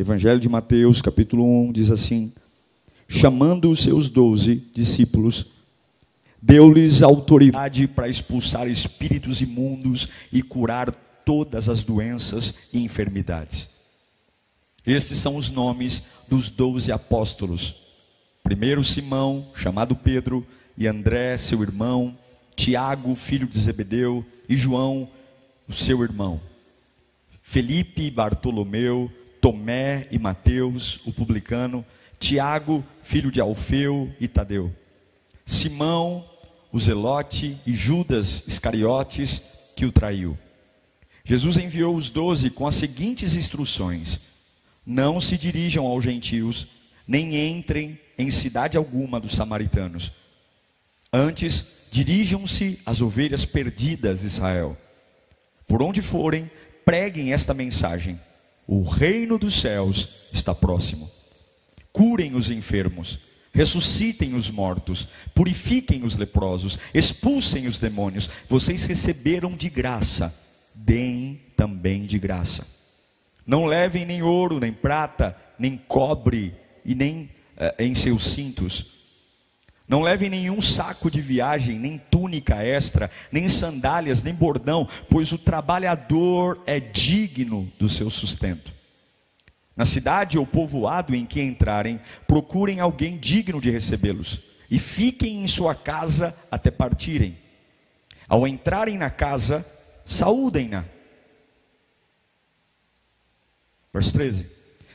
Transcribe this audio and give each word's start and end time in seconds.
Evangelho 0.00 0.40
de 0.40 0.48
Mateus, 0.48 1.02
capítulo 1.02 1.44
1, 1.44 1.72
diz 1.72 1.90
assim: 1.90 2.32
Chamando 3.06 3.70
os 3.70 3.84
seus 3.84 4.08
doze 4.08 4.64
discípulos, 4.72 5.48
deu-lhes 6.40 7.02
autoridade 7.02 7.86
para 7.86 8.08
expulsar 8.08 8.66
espíritos 8.66 9.42
imundos 9.42 10.08
e 10.32 10.42
curar 10.42 10.90
todas 11.22 11.68
as 11.68 11.82
doenças 11.82 12.54
e 12.72 12.82
enfermidades. 12.82 13.68
Estes 14.86 15.18
são 15.18 15.36
os 15.36 15.50
nomes 15.50 16.02
dos 16.26 16.48
doze 16.48 16.90
apóstolos. 16.90 17.76
Primeiro 18.42 18.82
Simão, 18.82 19.48
chamado 19.54 19.94
Pedro, 19.94 20.46
e 20.78 20.86
André, 20.86 21.36
seu 21.36 21.62
irmão, 21.62 22.16
Tiago, 22.56 23.14
filho 23.14 23.46
de 23.46 23.58
Zebedeu, 23.58 24.24
e 24.48 24.56
João, 24.56 25.10
o 25.68 25.74
seu 25.74 26.02
irmão. 26.02 26.40
Felipe 27.42 28.10
Bartolomeu, 28.10 29.10
Tomé 29.40 30.06
e 30.10 30.18
Mateus, 30.18 31.00
o 31.06 31.12
publicano, 31.12 31.84
Tiago, 32.18 32.84
filho 33.02 33.30
de 33.30 33.40
Alfeu 33.40 34.12
e 34.20 34.28
Tadeu. 34.28 34.74
Simão, 35.46 36.24
o 36.70 36.78
zelote, 36.78 37.58
e 37.66 37.74
Judas 37.74 38.44
Iscariotes, 38.46 39.42
que 39.74 39.86
o 39.86 39.92
traiu. 39.92 40.38
Jesus 41.24 41.56
enviou 41.56 41.94
os 41.94 42.10
doze 42.10 42.50
com 42.50 42.66
as 42.66 42.74
seguintes 42.74 43.34
instruções: 43.34 44.20
Não 44.84 45.20
se 45.20 45.36
dirijam 45.36 45.86
aos 45.86 46.04
gentios, 46.04 46.68
nem 47.06 47.50
entrem 47.50 47.98
em 48.18 48.30
cidade 48.30 48.76
alguma 48.76 49.18
dos 49.18 49.34
samaritanos. 49.34 50.12
Antes, 51.12 51.66
dirijam-se 51.90 52.78
às 52.86 53.00
ovelhas 53.00 53.44
perdidas 53.44 54.20
de 54.20 54.26
Israel. 54.26 54.76
Por 55.66 55.82
onde 55.82 56.02
forem, 56.02 56.50
preguem 56.84 57.32
esta 57.32 57.54
mensagem: 57.54 58.20
O 58.72 58.82
reino 58.82 59.36
dos 59.36 59.60
céus 59.60 60.08
está 60.32 60.54
próximo. 60.54 61.10
Curem 61.92 62.36
os 62.36 62.52
enfermos, 62.52 63.18
ressuscitem 63.52 64.34
os 64.34 64.48
mortos, 64.48 65.08
purifiquem 65.34 66.04
os 66.04 66.16
leprosos, 66.16 66.78
expulsem 66.94 67.66
os 67.66 67.80
demônios. 67.80 68.30
Vocês 68.48 68.84
receberam 68.84 69.56
de 69.56 69.68
graça 69.68 70.32
deem 70.72 71.40
também 71.56 72.06
de 72.06 72.16
graça. 72.16 72.64
Não 73.44 73.66
levem 73.66 74.06
nem 74.06 74.22
ouro, 74.22 74.60
nem 74.60 74.72
prata, 74.72 75.36
nem 75.58 75.76
cobre 75.76 76.54
e 76.84 76.94
nem 76.94 77.28
eh, 77.56 77.74
em 77.80 77.92
seus 77.92 78.22
cintos. 78.22 78.99
Não 79.90 80.02
levem 80.02 80.30
nenhum 80.30 80.60
saco 80.60 81.10
de 81.10 81.20
viagem, 81.20 81.76
nem 81.76 81.98
túnica 81.98 82.62
extra, 82.62 83.10
nem 83.32 83.48
sandálias, 83.48 84.22
nem 84.22 84.32
bordão, 84.32 84.88
pois 85.08 85.32
o 85.32 85.38
trabalhador 85.38 86.62
é 86.64 86.78
digno 86.78 87.68
do 87.76 87.88
seu 87.88 88.08
sustento. 88.08 88.72
Na 89.76 89.84
cidade 89.84 90.38
ou 90.38 90.46
povoado 90.46 91.12
em 91.12 91.26
que 91.26 91.42
entrarem, 91.42 92.00
procurem 92.24 92.78
alguém 92.78 93.18
digno 93.18 93.60
de 93.60 93.68
recebê-los 93.68 94.40
e 94.70 94.78
fiquem 94.78 95.42
em 95.42 95.48
sua 95.48 95.74
casa 95.74 96.38
até 96.52 96.70
partirem. 96.70 97.36
Ao 98.28 98.46
entrarem 98.46 98.96
na 98.96 99.10
casa, 99.10 99.66
saúdem-na. 100.04 100.84
Verso 103.92 104.12
13: 104.12 104.46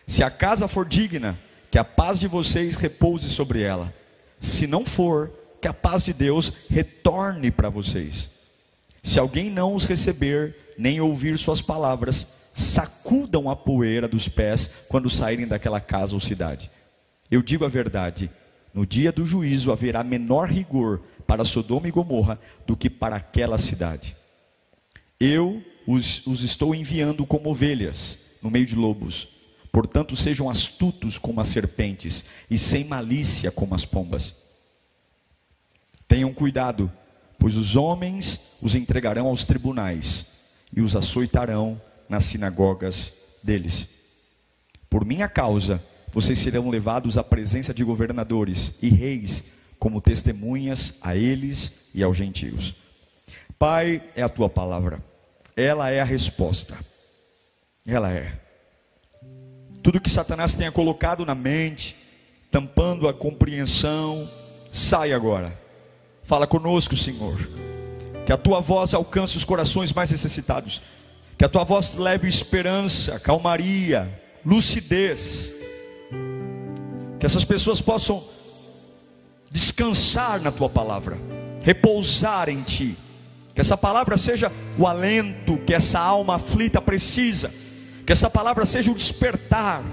Se 0.08 0.24
a 0.24 0.31
casa 0.31 0.70
for 0.70 0.88
digna, 0.88 1.38
que 1.70 1.78
a 1.78 1.84
paz 1.84 2.18
de 2.18 2.30
vocês 2.30 2.78
repouse 2.78 3.30
sobre 3.30 3.62
ela. 3.62 3.94
Se 4.46 4.68
não 4.68 4.86
for, 4.86 5.32
que 5.60 5.68
a 5.68 5.74
paz 5.74 6.06
de 6.06 6.14
Deus 6.14 6.54
retorne 6.70 7.50
para 7.50 7.68
vocês. 7.68 8.30
Se 9.04 9.20
alguém 9.20 9.50
não 9.50 9.74
os 9.74 9.86
receber, 9.86 10.56
nem 10.78 11.02
ouvir 11.02 11.36
suas 11.40 11.64
palavras, 11.64 12.28
sacudam 12.54 13.50
a 13.50 13.56
poeira 13.56 14.08
dos 14.08 14.28
pés 14.28 14.70
quando 14.88 15.10
saírem 15.10 15.48
daquela 15.48 15.82
casa 15.82 16.14
ou 16.14 16.20
cidade. 16.20 16.70
Eu 17.32 17.42
digo 17.42 17.66
a 17.66 17.68
verdade: 17.68 18.30
no 18.72 18.86
dia 18.86 19.12
do 19.12 19.26
juízo 19.26 19.72
haverá 19.72 20.04
menor 20.04 20.48
rigor 20.48 21.02
para 21.26 21.44
Sodoma 21.44 21.88
e 21.88 21.92
Gomorra 21.92 22.40
do 22.68 22.78
que 22.78 22.88
para 22.88 23.16
aquela 23.16 23.58
cidade. 23.58 24.16
Eu 25.20 25.64
os, 25.88 26.26
os 26.28 26.44
estou 26.44 26.76
enviando 26.76 27.26
como 27.26 27.50
ovelhas 27.50 28.20
no 28.44 28.52
meio 28.52 28.68
de 28.68 28.76
lobos. 28.76 29.34
Portanto, 29.75 30.16
sejam 30.16 30.50
astutos 30.50 31.18
como 31.18 31.41
as 31.41 31.50
serpentes 31.50 32.24
e 32.50 32.58
sem 32.58 32.86
malícia 32.86 33.52
como 33.52 33.75
as 33.75 33.84
pombas. 33.84 34.34
Tenham 36.08 36.34
cuidado, 36.34 36.90
pois 37.38 37.58
os 37.58 37.75
homens 37.75 38.40
os 38.62 38.74
entregarão 38.74 39.28
aos 39.28 39.44
tribunais 39.44 40.28
e 40.72 40.80
os 40.80 40.96
açoitarão 40.96 41.81
nas 42.08 42.24
sinagogas 42.24 43.12
deles. 43.44 43.85
Por 44.90 45.03
minha 45.03 45.28
causa, 45.28 45.84
vocês 46.14 46.40
serão 46.40 46.69
levados 46.69 47.18
à 47.18 47.24
presença 47.24 47.74
de 47.74 47.84
governadores 47.84 48.72
e 48.81 48.88
reis 48.88 49.44
como 49.78 50.00
testemunhas 50.00 50.94
a 51.02 51.18
eles 51.18 51.74
e 51.94 52.02
aos 52.02 52.16
gentios. 52.16 52.75
Pai, 53.59 54.02
é 54.16 54.24
a 54.24 54.30
tua 54.30 54.47
palavra. 54.47 55.03
Ela 55.53 55.91
é 55.91 56.00
a 56.00 56.06
resposta. 56.06 56.80
Ela 57.85 58.14
é. 58.14 58.45
Tudo 59.85 60.01
que 60.01 60.09
Satanás 60.09 60.56
tenha 60.56 60.72
colocado 60.72 61.23
na 61.28 61.35
mente, 61.35 61.96
tampando 62.50 63.07
a 63.07 63.13
compreensão, 63.13 64.28
sai 64.72 65.13
agora. 65.13 65.56
Fala 66.23 66.47
conosco, 66.47 66.96
Senhor. 66.96 67.38
Que 68.25 68.34
a 68.34 68.38
tua 68.38 68.59
voz 68.62 68.96
alcance 68.96 69.38
os 69.38 69.44
corações 69.44 69.94
mais 69.94 70.09
necessitados. 70.09 70.81
Que 71.38 71.46
a 71.46 71.47
tua 71.47 71.63
voz 71.63 71.97
leve 71.97 72.28
esperança, 72.28 73.19
calmaria, 73.19 74.12
lucidez. 74.44 75.53
Que 77.19 77.28
essas 77.28 77.46
pessoas 77.46 77.79
possam 77.79 78.23
descansar 79.52 80.41
na 80.41 80.52
tua 80.52 80.67
palavra, 80.67 81.16
repousar 81.62 82.50
em 82.50 82.63
ti 82.63 82.97
que 83.53 83.62
essa 83.62 83.78
palavra 83.78 84.17
seja 84.17 84.52
o 84.78 84.85
alento 84.85 85.57
que 85.59 85.73
essa 85.73 85.97
alma 85.97 86.35
aflita 86.35 86.81
precisa. 86.81 87.50
Que 88.06 88.12
essa 88.12 88.30
palavra 88.30 88.66
seja 88.66 88.92
o 88.92 88.96
despertar. 88.96 89.84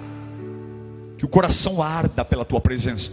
Que 1.17 1.25
o 1.25 1.29
coração 1.29 1.83
arda 1.83 2.25
pela 2.25 2.45
tua 2.45 2.61
presença. 2.61 3.11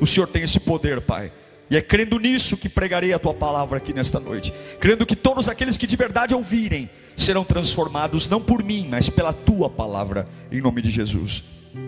O 0.00 0.06
Senhor 0.06 0.26
tem 0.26 0.42
esse 0.42 0.60
poder, 0.60 1.00
Pai. 1.00 1.32
E 1.70 1.76
é 1.76 1.80
crendo 1.80 2.18
nisso 2.18 2.56
que 2.56 2.68
pregarei 2.68 3.14
a 3.14 3.18
tua 3.18 3.32
palavra 3.32 3.78
aqui 3.78 3.94
nesta 3.94 4.20
noite. 4.20 4.52
Crendo 4.78 5.06
que 5.06 5.16
todos 5.16 5.48
aqueles 5.48 5.78
que 5.78 5.86
de 5.86 5.96
verdade 5.96 6.34
ouvirem 6.34 6.90
serão 7.16 7.44
transformados, 7.44 8.28
não 8.28 8.42
por 8.42 8.62
mim, 8.62 8.88
mas 8.90 9.08
pela 9.08 9.32
tua 9.32 9.70
palavra, 9.70 10.28
em 10.50 10.60
nome 10.60 10.82
de 10.82 10.90
Jesus. 10.90 11.44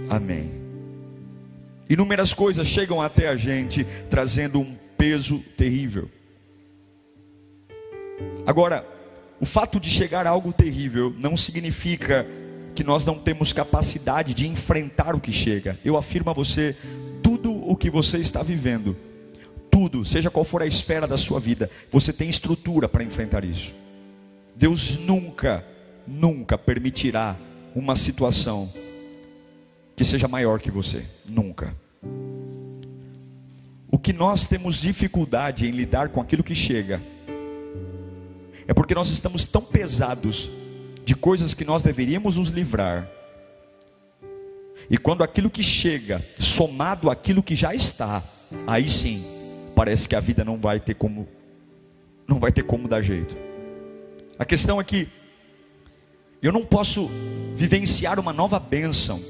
Amém. 0.09 0.51
Inúmeras 1.91 2.33
coisas 2.33 2.67
chegam 2.67 3.03
até 3.03 3.29
a 3.29 3.37
gente 3.37 3.87
trazendo 4.09 4.61
um 4.61 4.75
peso 4.97 5.41
terrível. 5.57 6.09
Agora, 8.47 8.87
o 9.41 9.45
fato 9.45 9.79
de 9.79 9.91
chegar 9.91 10.27
a 10.27 10.31
algo 10.31 10.53
terrível 10.53 11.15
não 11.19 11.37
significa 11.37 12.27
que 12.75 12.83
nós 12.83 13.05
não 13.05 13.19
temos 13.19 13.53
capacidade 13.53 14.35
de 14.35 14.49
enfrentar 14.49 15.15
o 15.15 15.21
que 15.21 15.33
chega. 15.33 15.79
Eu 15.85 15.97
afirmo 15.97 16.31
a 16.31 16.33
você, 16.33 16.77
tudo 17.23 17.53
o 17.53 17.77
que 17.77 17.89
você 17.89 18.19
está 18.19 18.43
vivendo, 18.43 18.97
tudo, 19.71 20.05
seja 20.05 20.31
qual 20.31 20.45
for 20.45 20.63
a 20.63 20.67
esfera 20.67 21.07
da 21.07 21.17
sua 21.17 21.39
vida, 21.39 21.71
você 21.91 22.13
tem 22.13 22.29
estrutura 22.29 22.89
para 22.89 23.05
enfrentar 23.05 23.45
isso. 23.45 23.73
Deus 24.57 24.99
nunca, 24.99 25.65
nunca 26.07 26.59
permitirá 26.59 27.37
uma 27.75 27.97
situação 27.97 28.73
que 29.97 30.05
seja 30.05 30.29
maior 30.29 30.61
que 30.61 30.71
você, 30.71 31.05
nunca. 31.29 31.75
O 33.91 33.99
que 33.99 34.13
nós 34.13 34.47
temos 34.47 34.81
dificuldade 34.81 35.67
em 35.67 35.71
lidar 35.71 36.09
com 36.09 36.21
aquilo 36.21 36.43
que 36.43 36.55
chega, 36.55 37.01
é 38.67 38.75
porque 38.75 38.95
nós 38.95 39.11
estamos 39.11 39.47
tão 39.47 39.63
pesados 39.63 40.51
de 41.05 41.15
coisas 41.15 41.55
que 41.55 41.65
nós 41.65 41.83
deveríamos 41.83 42.37
nos 42.37 42.51
livrar. 42.51 43.09
E 44.89 44.99
quando 44.99 45.23
aquilo 45.23 45.51
que 45.51 45.63
chega, 45.63 46.25
somado 46.39 47.11
àquilo 47.11 47.43
que 47.43 47.55
já 47.55 47.75
está, 47.75 48.23
aí 48.67 48.89
sim, 48.89 49.25
parece 49.75 50.09
que 50.09 50.15
a 50.15 50.21
vida 50.21 50.45
não 50.45 50.59
vai 50.59 50.79
ter 50.81 50.95
como 50.95 51.27
não 52.27 52.39
vai 52.39 52.51
ter 52.51 52.63
como 52.63 52.89
dar 52.89 53.03
jeito. 53.03 53.37
A 54.39 54.45
questão 54.45 54.81
é 54.81 54.85
que 54.85 55.09
eu 56.43 56.53
não 56.53 56.65
posso 56.65 57.11
vivenciar 57.55 58.19
uma 58.19 58.33
nova 58.33 58.59
bênção 58.59 59.21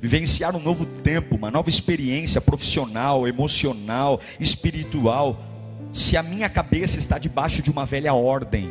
vivenciar 0.00 0.54
um 0.54 0.60
novo 0.60 0.84
tempo, 0.86 1.34
uma 1.34 1.50
nova 1.50 1.68
experiência 1.68 2.40
profissional, 2.40 3.26
emocional, 3.26 4.20
espiritual, 4.38 5.40
se 5.92 6.16
a 6.16 6.22
minha 6.22 6.48
cabeça 6.48 6.98
está 6.98 7.18
debaixo 7.18 7.62
de 7.62 7.70
uma 7.70 7.86
velha 7.86 8.12
ordem. 8.12 8.70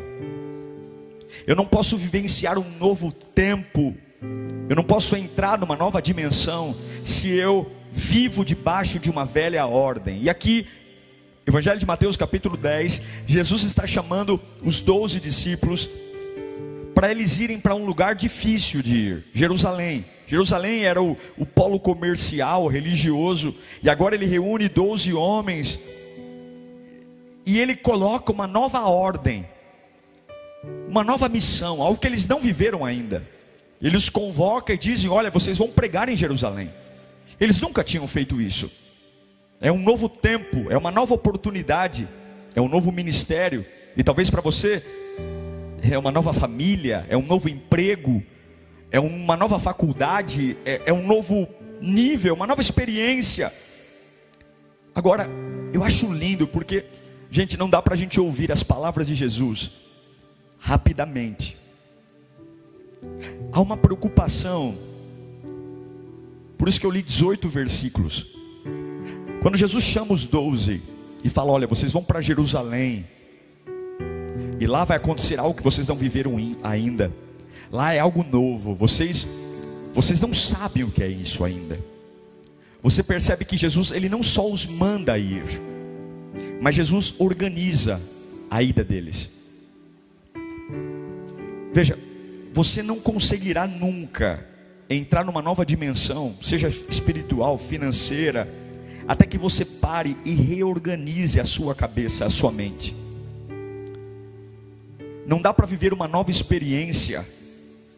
Eu 1.46 1.56
não 1.56 1.66
posso 1.66 1.98
vivenciar 1.98 2.58
um 2.58 2.78
novo 2.80 3.12
tempo, 3.12 3.96
eu 4.70 4.76
não 4.76 4.84
posso 4.84 5.16
entrar 5.16 5.58
numa 5.58 5.76
nova 5.76 6.02
dimensão 6.02 6.76
se 7.04 7.30
eu 7.30 7.72
vivo 7.92 8.44
debaixo 8.44 9.00
de 9.00 9.10
uma 9.10 9.26
velha 9.26 9.66
ordem. 9.66 10.24
E 10.24 10.30
aqui, 10.30 10.68
Evangelho 11.46 11.80
de 11.80 11.86
Mateus, 11.86 12.18
capítulo 12.18 12.58
10, 12.58 13.02
Jesus 13.28 13.64
está 13.64 13.86
chamando 13.86 14.40
os 14.64 14.82
doze 14.82 15.20
discípulos 15.20 15.90
para 16.94 17.12
eles 17.12 17.38
irem 17.40 17.60
para 17.60 17.76
um 17.76 17.86
lugar 17.86 18.16
difícil 18.16 18.82
de 18.82 18.96
ir, 18.96 19.24
Jerusalém. 19.34 20.06
Jerusalém 20.26 20.86
era 20.86 21.04
o, 21.04 21.16
o 21.38 21.46
polo 21.46 21.80
comercial, 21.80 22.68
religioso, 22.68 23.54
e 23.84 23.90
agora 23.90 24.16
ele 24.16 24.26
reúne 24.26 24.68
12 24.68 25.14
homens 25.14 25.80
e 27.46 27.60
ele 27.60 27.76
coloca 27.76 28.32
uma 28.32 28.48
nova 28.48 28.82
ordem, 28.82 29.46
uma 30.88 31.04
nova 31.04 31.28
missão, 31.28 31.82
algo 31.82 32.00
que 32.00 32.08
eles 32.08 32.28
não 32.28 32.40
viveram 32.40 32.86
ainda. 32.86 33.28
Ele 33.82 33.98
os 33.98 34.10
convoca 34.10 34.74
e 34.74 34.78
dizem: 34.78 35.10
Olha, 35.10 35.30
vocês 35.30 35.58
vão 35.58 35.68
pregar 35.68 36.08
em 36.10 36.16
Jerusalém. 36.16 36.72
Eles 37.40 37.60
nunca 37.60 37.84
tinham 37.84 38.08
feito 38.08 38.40
isso. 38.42 38.72
É 39.60 39.72
um 39.72 39.80
novo 39.80 40.08
tempo, 40.08 40.68
é 40.70 40.78
uma 40.78 40.92
nova 40.92 41.14
oportunidade, 41.14 42.08
é 42.56 42.62
um 42.62 42.68
novo 42.68 42.92
ministério. 42.92 43.66
E 43.98 44.04
talvez 44.04 44.30
para 44.30 44.42
você 44.42 44.84
é 45.82 45.98
uma 45.98 46.12
nova 46.12 46.34
família, 46.34 47.06
é 47.10 47.18
um 47.18 47.26
novo 47.26 47.50
emprego, 47.50 48.24
é 48.92 49.00
uma 49.00 49.36
nova 49.36 49.60
faculdade, 49.60 50.56
é, 50.66 50.82
é 50.86 50.94
um 50.94 51.06
novo 51.06 51.48
nível, 51.82 52.36
uma 52.36 52.48
nova 52.48 52.62
experiência. 52.62 53.52
Agora, 54.94 55.28
eu 55.74 55.84
acho 55.84 56.12
lindo 56.12 56.48
porque, 56.48 56.86
gente, 57.30 57.58
não 57.58 57.70
dá 57.70 57.82
para 57.82 57.96
a 57.96 57.98
gente 57.98 58.20
ouvir 58.20 58.52
as 58.52 58.64
palavras 58.64 59.08
de 59.08 59.16
Jesus 59.16 59.85
rapidamente. 60.60 61.58
Há 63.52 63.62
uma 63.62 63.78
preocupação, 63.78 64.78
por 66.58 66.68
isso 66.68 66.80
que 66.80 66.86
eu 66.86 66.92
li 66.92 67.02
18 67.02 67.48
versículos. 67.48 68.28
Quando 69.42 69.58
Jesus 69.58 69.84
chama 69.84 70.14
os 70.14 70.26
doze 70.26 70.82
e 71.24 71.30
fala: 71.30 71.52
Olha, 71.52 71.68
vocês 71.68 71.92
vão 71.92 72.04
para 72.04 72.22
Jerusalém, 72.22 73.06
e 74.60 74.66
lá 74.66 74.84
vai 74.84 74.98
acontecer 74.98 75.40
algo 75.40 75.56
que 75.56 75.64
vocês 75.64 75.88
não 75.88 75.96
viveram 75.96 76.36
ainda. 76.64 77.12
Lá 77.72 77.94
é 77.94 78.00
algo 78.00 78.24
novo. 78.24 78.74
Vocês 78.74 79.28
vocês 79.94 80.20
não 80.20 80.34
sabem 80.34 80.84
o 80.84 80.92
que 80.92 81.02
é 81.02 81.08
isso 81.08 81.44
ainda. 81.44 81.80
Você 82.82 83.02
percebe 83.02 83.46
que 83.46 83.58
Jesus 83.58 83.92
ele 83.92 84.10
não 84.10 84.22
só 84.22 84.50
os 84.50 84.66
manda 84.66 85.18
ir, 85.18 85.44
mas 86.62 86.76
Jesus 86.76 87.16
organiza 87.18 88.02
a 88.50 88.62
ida 88.62 88.84
deles. 88.84 89.32
Veja, 91.74 91.98
você 92.54 92.82
não 92.82 93.00
conseguirá 93.00 93.68
nunca 93.68 94.46
entrar 94.90 95.26
numa 95.26 95.42
nova 95.42 95.66
dimensão, 95.66 96.36
seja 96.42 96.68
espiritual, 96.68 97.58
financeira, 97.58 98.48
até 99.08 99.26
que 99.26 99.38
você 99.38 99.66
pare 99.66 100.16
e 100.26 100.34
reorganize 100.34 101.40
a 101.40 101.46
sua 101.46 101.76
cabeça, 101.76 102.26
a 102.26 102.30
sua 102.30 102.52
mente. 102.52 102.96
Não 105.26 105.42
dá 105.42 105.54
para 105.54 105.66
viver 105.66 105.94
uma 105.94 106.08
nova 106.08 106.30
experiência 106.30 107.26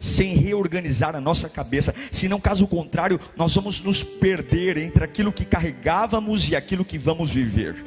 sem 0.00 0.34
reorganizar 0.34 1.16
a 1.16 1.20
nossa 1.20 1.48
cabeça, 1.48 1.94
senão, 2.10 2.40
caso 2.40 2.66
contrário, 2.66 3.20
nós 3.36 3.54
vamos 3.54 3.80
nos 3.80 4.02
perder 4.02 4.78
entre 4.78 5.04
aquilo 5.04 5.32
que 5.32 5.44
carregávamos 5.44 6.48
e 6.48 6.56
aquilo 6.56 6.84
que 6.84 6.96
vamos 6.96 7.30
viver. 7.30 7.84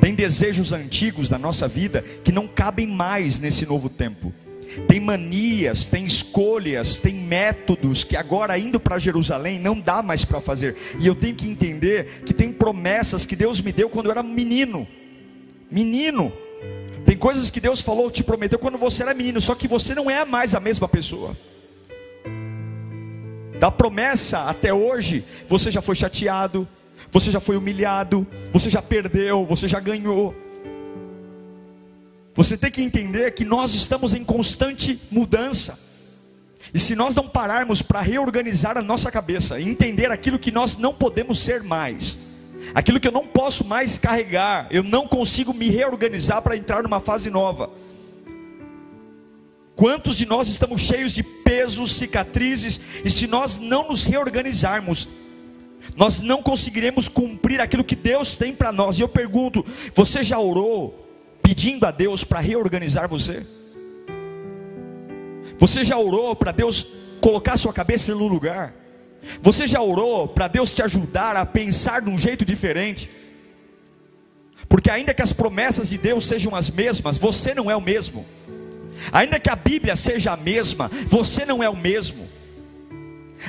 Tem 0.00 0.14
desejos 0.14 0.72
antigos 0.72 1.28
da 1.28 1.38
nossa 1.38 1.66
vida 1.66 2.02
que 2.22 2.30
não 2.30 2.46
cabem 2.46 2.86
mais 2.86 3.40
nesse 3.40 3.64
novo 3.66 3.88
tempo. 3.88 4.32
Tem 4.86 5.00
manias, 5.00 5.86
tem 5.86 6.04
escolhas, 6.04 6.98
tem 6.98 7.14
métodos 7.14 8.04
que 8.04 8.16
agora 8.16 8.58
indo 8.58 8.78
para 8.78 8.98
Jerusalém 8.98 9.58
não 9.58 9.80
dá 9.80 10.02
mais 10.02 10.24
para 10.26 10.42
fazer. 10.42 10.76
E 11.00 11.06
eu 11.06 11.14
tenho 11.14 11.34
que 11.34 11.48
entender 11.48 12.22
que 12.24 12.34
tem 12.34 12.52
promessas 12.52 13.24
que 13.24 13.34
Deus 13.34 13.62
me 13.62 13.72
deu 13.72 13.88
quando 13.88 14.06
eu 14.06 14.12
era 14.12 14.22
menino. 14.22 14.86
Menino, 15.70 16.30
tem 17.06 17.16
coisas 17.16 17.50
que 17.50 17.60
Deus 17.60 17.80
falou, 17.80 18.10
te 18.10 18.22
prometeu 18.22 18.58
quando 18.58 18.76
você 18.76 19.02
era 19.02 19.14
menino, 19.14 19.40
só 19.40 19.54
que 19.54 19.66
você 19.66 19.94
não 19.94 20.10
é 20.10 20.24
mais 20.24 20.54
a 20.54 20.60
mesma 20.60 20.86
pessoa. 20.86 21.34
Da 23.58 23.70
promessa 23.70 24.44
até 24.44 24.72
hoje, 24.72 25.24
você 25.48 25.70
já 25.70 25.80
foi 25.80 25.96
chateado, 25.96 26.68
você 27.10 27.30
já 27.30 27.40
foi 27.40 27.56
humilhado, 27.56 28.26
você 28.52 28.68
já 28.68 28.82
perdeu, 28.82 29.44
você 29.46 29.66
já 29.66 29.80
ganhou. 29.80 30.34
Você 32.34 32.56
tem 32.56 32.70
que 32.70 32.82
entender 32.82 33.32
que 33.32 33.44
nós 33.44 33.74
estamos 33.74 34.14
em 34.14 34.24
constante 34.24 35.00
mudança. 35.10 35.78
E 36.72 36.78
se 36.78 36.94
nós 36.94 37.14
não 37.14 37.28
pararmos 37.28 37.82
para 37.82 38.00
reorganizar 38.00 38.76
a 38.76 38.82
nossa 38.82 39.10
cabeça 39.10 39.58
e 39.58 39.68
entender 39.68 40.10
aquilo 40.10 40.38
que 40.38 40.52
nós 40.52 40.76
não 40.76 40.92
podemos 40.92 41.40
ser 41.40 41.62
mais, 41.62 42.18
aquilo 42.74 43.00
que 43.00 43.08
eu 43.08 43.12
não 43.12 43.26
posso 43.26 43.64
mais 43.64 43.98
carregar, 43.98 44.66
eu 44.70 44.82
não 44.82 45.08
consigo 45.08 45.54
me 45.54 45.68
reorganizar 45.68 46.42
para 46.42 46.56
entrar 46.56 46.82
numa 46.82 47.00
fase 47.00 47.30
nova. 47.30 47.70
Quantos 49.74 50.16
de 50.16 50.26
nós 50.26 50.48
estamos 50.48 50.80
cheios 50.80 51.12
de 51.12 51.22
pesos, 51.22 51.92
cicatrizes, 51.92 52.80
e 53.04 53.10
se 53.10 53.26
nós 53.26 53.58
não 53.58 53.88
nos 53.88 54.04
reorganizarmos, 54.04 55.08
nós 55.96 56.22
não 56.22 56.42
conseguiremos 56.42 57.08
cumprir 57.08 57.60
aquilo 57.60 57.84
que 57.84 57.96
Deus 57.96 58.34
tem 58.36 58.54
para 58.54 58.72
nós. 58.72 58.98
E 58.98 59.02
eu 59.02 59.08
pergunto: 59.08 59.64
você 59.94 60.22
já 60.22 60.38
orou 60.38 61.06
pedindo 61.42 61.86
a 61.86 61.90
Deus 61.90 62.24
para 62.24 62.40
reorganizar 62.40 63.08
você? 63.08 63.46
Você 65.58 65.82
já 65.82 65.98
orou 65.98 66.36
para 66.36 66.52
Deus 66.52 66.86
colocar 67.20 67.56
sua 67.56 67.72
cabeça 67.72 68.14
no 68.14 68.28
lugar? 68.28 68.74
Você 69.42 69.66
já 69.66 69.82
orou 69.82 70.28
para 70.28 70.46
Deus 70.46 70.70
te 70.70 70.82
ajudar 70.82 71.36
a 71.36 71.44
pensar 71.44 72.00
de 72.00 72.08
um 72.08 72.16
jeito 72.16 72.44
diferente? 72.44 73.10
Porque 74.68 74.90
ainda 74.90 75.14
que 75.14 75.22
as 75.22 75.32
promessas 75.32 75.88
de 75.90 75.98
Deus 75.98 76.26
sejam 76.26 76.54
as 76.54 76.70
mesmas, 76.70 77.18
você 77.18 77.54
não 77.54 77.70
é 77.70 77.76
o 77.76 77.80
mesmo. 77.80 78.24
Ainda 79.12 79.40
que 79.40 79.50
a 79.50 79.56
Bíblia 79.56 79.96
seja 79.96 80.32
a 80.32 80.36
mesma, 80.36 80.90
você 81.06 81.44
não 81.44 81.62
é 81.62 81.68
o 81.68 81.76
mesmo. 81.76 82.28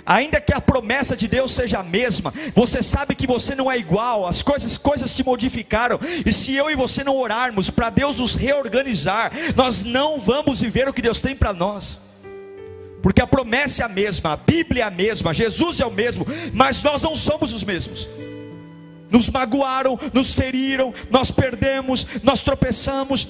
Ainda 0.05 0.39
que 0.39 0.53
a 0.53 0.61
promessa 0.61 1.15
de 1.15 1.27
Deus 1.27 1.51
seja 1.51 1.79
a 1.79 1.83
mesma, 1.83 2.33
você 2.53 2.81
sabe 2.83 3.15
que 3.15 3.27
você 3.27 3.55
não 3.55 3.71
é 3.71 3.77
igual, 3.77 4.25
as 4.25 4.41
coisas, 4.41 4.77
coisas 4.77 5.15
te 5.15 5.23
modificaram, 5.23 5.99
e 6.25 6.31
se 6.31 6.55
eu 6.55 6.69
e 6.69 6.75
você 6.75 7.03
não 7.03 7.17
orarmos 7.17 7.69
para 7.69 7.89
Deus 7.89 8.17
nos 8.17 8.35
reorganizar, 8.35 9.31
nós 9.55 9.83
não 9.83 10.19
vamos 10.19 10.59
viver 10.59 10.87
o 10.87 10.93
que 10.93 11.01
Deus 11.01 11.19
tem 11.19 11.35
para 11.35 11.53
nós. 11.53 11.99
Porque 13.01 13.21
a 13.21 13.27
promessa 13.27 13.83
é 13.83 13.85
a 13.85 13.89
mesma, 13.89 14.33
a 14.33 14.37
Bíblia 14.37 14.83
é 14.83 14.87
a 14.87 14.91
mesma, 14.91 15.33
Jesus 15.33 15.79
é 15.79 15.85
o 15.85 15.91
mesmo, 15.91 16.25
mas 16.53 16.83
nós 16.83 17.01
não 17.01 17.15
somos 17.15 17.53
os 17.53 17.63
mesmos. 17.63 18.09
Nos 19.09 19.29
magoaram, 19.29 19.97
nos 20.13 20.33
feriram, 20.33 20.93
nós 21.09 21.31
perdemos, 21.31 22.05
nós 22.21 22.41
tropeçamos, 22.41 23.27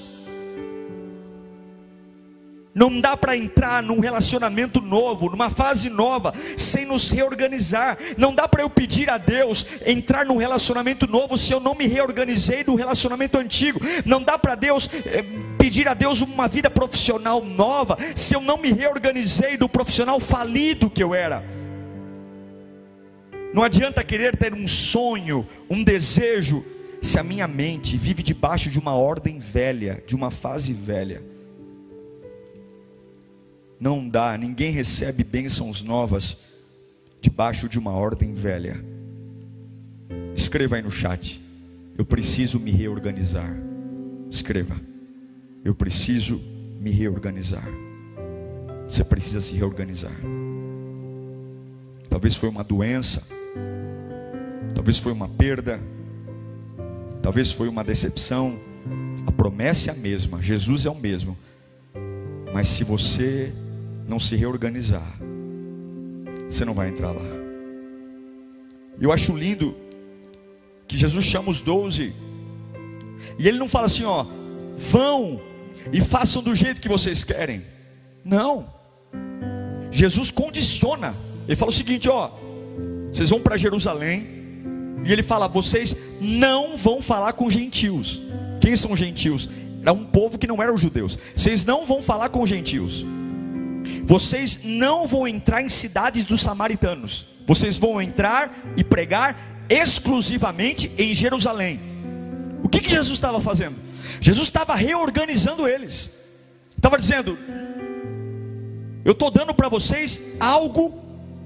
não 2.74 3.00
dá 3.00 3.16
para 3.16 3.36
entrar 3.36 3.82
num 3.82 3.98
relacionamento 3.98 4.80
novo, 4.80 5.28
numa 5.28 5.50
fase 5.50 5.90
nova, 5.90 6.32
sem 6.56 6.86
nos 6.86 7.10
reorganizar. 7.10 7.98
Não 8.16 8.34
dá 8.34 8.46
para 8.46 8.62
eu 8.62 8.70
pedir 8.70 9.10
a 9.10 9.18
Deus 9.18 9.66
entrar 9.84 10.24
num 10.24 10.36
relacionamento 10.36 11.06
novo 11.06 11.36
se 11.36 11.52
eu 11.52 11.58
não 11.58 11.74
me 11.74 11.86
reorganizei 11.86 12.62
do 12.62 12.76
relacionamento 12.76 13.38
antigo. 13.38 13.80
Não 14.04 14.22
dá 14.22 14.38
para 14.38 14.54
Deus 14.54 14.88
eh, 15.04 15.24
pedir 15.58 15.88
a 15.88 15.94
Deus 15.94 16.20
uma 16.20 16.46
vida 16.46 16.70
profissional 16.70 17.44
nova 17.44 17.96
se 18.14 18.34
eu 18.34 18.40
não 18.40 18.56
me 18.56 18.72
reorganizei 18.72 19.56
do 19.56 19.68
profissional 19.68 20.20
falido 20.20 20.88
que 20.88 21.02
eu 21.02 21.12
era. 21.12 21.42
Não 23.52 23.64
adianta 23.64 24.04
querer 24.04 24.36
ter 24.36 24.54
um 24.54 24.68
sonho, 24.68 25.44
um 25.68 25.82
desejo, 25.82 26.64
se 27.02 27.18
a 27.18 27.22
minha 27.24 27.48
mente 27.48 27.96
vive 27.96 28.22
debaixo 28.22 28.70
de 28.70 28.78
uma 28.78 28.94
ordem 28.94 29.40
velha, 29.40 30.00
de 30.06 30.14
uma 30.14 30.30
fase 30.30 30.72
velha. 30.72 31.20
Não 33.80 34.06
dá, 34.06 34.36
ninguém 34.36 34.70
recebe 34.70 35.24
bênçãos 35.24 35.80
novas 35.80 36.36
debaixo 37.18 37.66
de 37.66 37.78
uma 37.78 37.92
ordem 37.92 38.34
velha. 38.34 38.84
Escreva 40.36 40.76
aí 40.76 40.82
no 40.82 40.90
chat. 40.90 41.40
Eu 41.96 42.04
preciso 42.04 42.60
me 42.60 42.70
reorganizar. 42.70 43.56
Escreva. 44.30 44.78
Eu 45.64 45.74
preciso 45.74 46.38
me 46.78 46.90
reorganizar. 46.90 47.66
Você 48.86 49.02
precisa 49.02 49.40
se 49.40 49.54
reorganizar. 49.54 50.16
Talvez 52.10 52.36
foi 52.36 52.50
uma 52.50 52.62
doença. 52.62 53.22
Talvez 54.74 54.98
foi 54.98 55.12
uma 55.12 55.28
perda. 55.28 55.80
Talvez 57.22 57.50
foi 57.50 57.68
uma 57.68 57.82
decepção. 57.82 58.58
A 59.26 59.32
promessa 59.32 59.90
é 59.90 59.94
a 59.94 59.96
mesma. 59.96 60.42
Jesus 60.42 60.84
é 60.84 60.90
o 60.90 60.94
mesmo. 60.94 61.36
Mas 62.52 62.68
se 62.68 62.82
você 62.84 63.52
não 64.10 64.18
se 64.18 64.34
reorganizar, 64.34 65.18
você 66.48 66.64
não 66.64 66.74
vai 66.74 66.88
entrar 66.88 67.12
lá. 67.12 67.22
Eu 69.00 69.12
acho 69.12 69.34
lindo 69.34 69.76
que 70.88 70.98
Jesus 70.98 71.24
chama 71.24 71.48
os 71.48 71.60
doze, 71.60 72.12
e 73.38 73.46
ele 73.46 73.56
não 73.56 73.68
fala 73.68 73.86
assim, 73.86 74.04
ó, 74.04 74.26
vão 74.76 75.40
e 75.92 76.00
façam 76.00 76.42
do 76.42 76.54
jeito 76.54 76.80
que 76.80 76.88
vocês 76.88 77.22
querem. 77.22 77.62
Não. 78.24 78.66
Jesus 79.92 80.30
condiciona. 80.30 81.14
Ele 81.46 81.56
fala 81.56 81.70
o 81.70 81.74
seguinte, 81.74 82.08
ó, 82.08 82.32
vocês 83.10 83.30
vão 83.30 83.40
para 83.40 83.56
Jerusalém, 83.56 84.26
e 85.06 85.12
ele 85.12 85.22
fala, 85.22 85.46
vocês 85.46 85.96
não 86.20 86.76
vão 86.76 87.00
falar 87.00 87.32
com 87.34 87.48
gentios. 87.48 88.20
Quem 88.60 88.74
são 88.74 88.96
gentios? 88.96 89.48
Era 89.82 89.92
um 89.92 90.04
povo 90.04 90.36
que 90.36 90.48
não 90.48 90.60
eram 90.60 90.76
judeus. 90.76 91.16
Vocês 91.34 91.64
não 91.64 91.86
vão 91.86 92.02
falar 92.02 92.28
com 92.28 92.44
gentios. 92.44 93.06
Vocês 94.04 94.60
não 94.64 95.06
vão 95.06 95.26
entrar 95.26 95.62
em 95.62 95.68
cidades 95.68 96.24
dos 96.24 96.40
samaritanos. 96.40 97.26
Vocês 97.46 97.78
vão 97.78 98.00
entrar 98.00 98.56
e 98.76 98.84
pregar 98.84 99.36
exclusivamente 99.68 100.90
em 100.98 101.14
Jerusalém. 101.14 101.80
O 102.62 102.68
que, 102.68 102.80
que 102.80 102.90
Jesus 102.90 103.14
estava 103.14 103.40
fazendo? 103.40 103.76
Jesus 104.20 104.48
estava 104.48 104.74
reorganizando 104.74 105.66
eles. 105.68 106.10
Estava 106.76 106.96
dizendo: 106.96 107.38
Eu 109.04 109.12
estou 109.12 109.30
dando 109.30 109.54
para 109.54 109.68
vocês 109.68 110.20
algo 110.38 111.00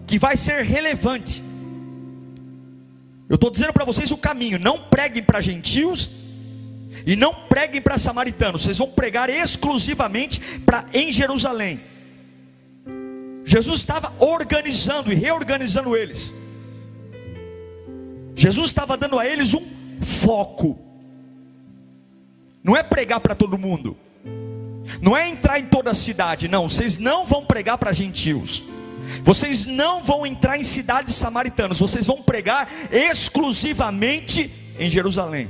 que 0.06 0.18
vai 0.18 0.36
ser 0.36 0.64
relevante. 0.64 1.42
Eu 3.28 3.36
estou 3.36 3.50
dizendo 3.50 3.72
para 3.72 3.84
vocês 3.84 4.10
o 4.10 4.16
caminho. 4.16 4.58
Não 4.58 4.78
preguem 4.78 5.22
para 5.22 5.40
gentios 5.40 6.10
e 7.06 7.16
não 7.16 7.34
preguem 7.34 7.80
para 7.80 7.98
samaritanos. 7.98 8.62
Vocês 8.62 8.78
vão 8.78 8.90
pregar 8.90 9.28
exclusivamente 9.28 10.40
para 10.60 10.84
em 10.92 11.12
Jerusalém. 11.12 11.80
Jesus 13.54 13.78
estava 13.78 14.12
organizando 14.18 15.12
e 15.12 15.14
reorganizando 15.14 15.96
eles. 15.96 16.32
Jesus 18.34 18.66
estava 18.66 18.96
dando 18.96 19.16
a 19.16 19.24
eles 19.28 19.54
um 19.54 19.64
foco. 20.02 20.76
Não 22.64 22.76
é 22.76 22.82
pregar 22.82 23.20
para 23.20 23.32
todo 23.32 23.56
mundo. 23.56 23.96
Não 25.00 25.16
é 25.16 25.28
entrar 25.28 25.60
em 25.60 25.66
toda 25.66 25.92
a 25.92 25.94
cidade, 25.94 26.48
não. 26.48 26.68
Vocês 26.68 26.98
não 26.98 27.24
vão 27.24 27.46
pregar 27.46 27.78
para 27.78 27.92
gentios. 27.92 28.64
Vocês 29.22 29.66
não 29.66 30.02
vão 30.02 30.26
entrar 30.26 30.58
em 30.58 30.64
cidades 30.64 31.14
samaritanas. 31.14 31.78
Vocês 31.78 32.08
vão 32.08 32.20
pregar 32.22 32.68
exclusivamente 32.90 34.50
em 34.76 34.90
Jerusalém. 34.90 35.48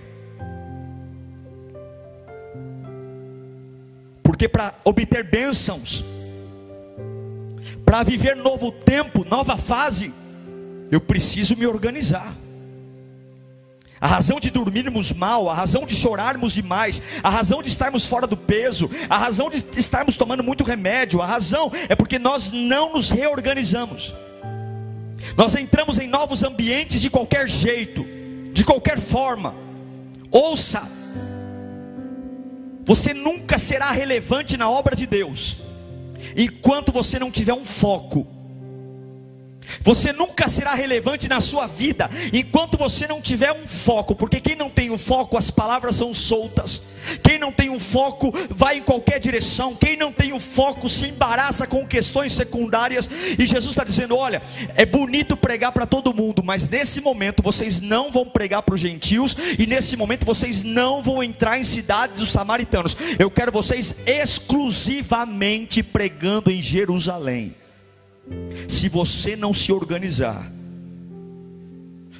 Porque 4.23 4.47
para 4.47 4.75
obter 4.85 5.25
bênçãos, 5.25 6.05
para 7.95 8.03
viver 8.03 8.35
novo 8.35 8.73
tempo, 8.73 9.25
nova 9.25 9.57
fase, 9.57 10.13
eu 10.91 11.01
preciso 11.01 11.55
me 11.57 11.65
organizar. 11.65 12.35
A 14.01 14.09
razão 14.09 14.41
de 14.41 14.51
dormirmos 14.51 15.13
mal, 15.13 15.49
a 15.49 15.55
razão 15.55 15.87
de 15.87 15.95
chorarmos 15.95 16.55
demais, 16.55 17.01
a 17.23 17.31
razão 17.31 17.63
de 17.63 17.69
estarmos 17.69 18.05
fora 18.05 18.27
do 18.27 18.37
peso, 18.37 18.91
a 19.09 19.17
razão 19.17 19.49
de 19.49 19.65
estarmos 19.79 20.17
tomando 20.17 20.43
muito 20.43 20.65
remédio, 20.65 21.23
a 21.23 21.27
razão 21.27 21.71
é 21.89 21.95
porque 21.95 22.19
nós 22.19 22.51
não 22.51 22.95
nos 22.95 23.13
reorganizamos. 23.13 24.13
Nós 25.37 25.55
entramos 25.55 26.01
em 26.01 26.09
novos 26.09 26.43
ambientes 26.43 27.01
de 27.01 27.09
qualquer 27.09 27.49
jeito, 27.49 28.05
de 28.53 28.65
qualquer 28.65 28.99
forma. 28.99 29.55
Ouça, 30.33 30.83
você 32.85 33.15
nunca 33.15 33.57
será 33.57 33.93
relevante 33.93 34.57
na 34.57 34.69
obra 34.69 34.97
de 34.97 35.07
Deus 35.07 35.61
enquanto 36.37 36.93
você 36.93 37.19
não 37.19 37.31
tiver 37.31 37.55
um 37.55 37.65
foco. 37.65 38.27
Você 39.81 40.13
nunca 40.13 40.49
será 40.49 40.75
relevante 40.75 41.29
na 41.29 41.41
sua 41.41 41.67
vida 41.67 42.11
enquanto 42.33 42.77
você 42.77 43.07
não 43.07 43.21
tiver 43.21 43.53
um 43.53 43.67
foco, 43.67 44.15
porque 44.15 44.41
quem 44.41 44.57
não 44.57 44.71
tem 44.71 44.91
um 44.91 44.99
foco, 44.99 45.37
as 45.37 45.51
palavras 45.51 45.97
são 45.97 46.13
soltas. 46.13 46.83
Quem 47.23 47.39
não 47.39 47.53
tem 47.53 47.71
um 47.71 47.79
foco 47.79 48.33
vai 48.51 48.79
em 48.79 48.83
qualquer 48.83 49.19
direção. 49.19 49.75
Quem 49.75 49.97
não 49.97 50.13
tem 50.13 50.33
um 50.33 50.41
foco 50.41 50.89
se 50.89 51.09
embaraça 51.09 51.67
com 51.67 51.87
questões 51.87 52.33
secundárias. 52.33 53.09
E 53.39 53.47
Jesus 53.47 53.73
está 53.73 53.85
dizendo: 53.85 54.17
olha, 54.17 54.43
é 54.75 54.87
bonito 54.87 55.37
pregar 55.37 55.73
para 55.73 55.87
todo 55.87 56.15
mundo, 56.15 56.43
mas 56.43 56.69
nesse 56.69 57.01
momento 57.01 57.43
vocês 57.43 57.81
não 57.81 58.11
vão 58.11 58.25
pregar 58.27 58.63
para 58.63 58.75
os 58.75 58.81
gentios, 58.81 59.37
e 59.59 59.67
nesse 59.67 59.97
momento 59.97 60.25
vocês 60.25 60.63
não 60.63 61.03
vão 61.03 61.23
entrar 61.23 61.59
em 61.59 61.65
cidades 61.65 62.21
dos 62.21 62.33
samaritanos. 62.33 62.97
Eu 63.19 63.31
quero 63.31 63.53
vocês 63.53 63.95
exclusivamente 64.07 65.83
pregando 65.83 66.51
em 66.51 66.63
Jerusalém. 66.63 67.55
Se 68.69 68.89
você 68.89 69.37
não 69.37 69.53
se 69.53 69.73
organizar, 69.73 70.51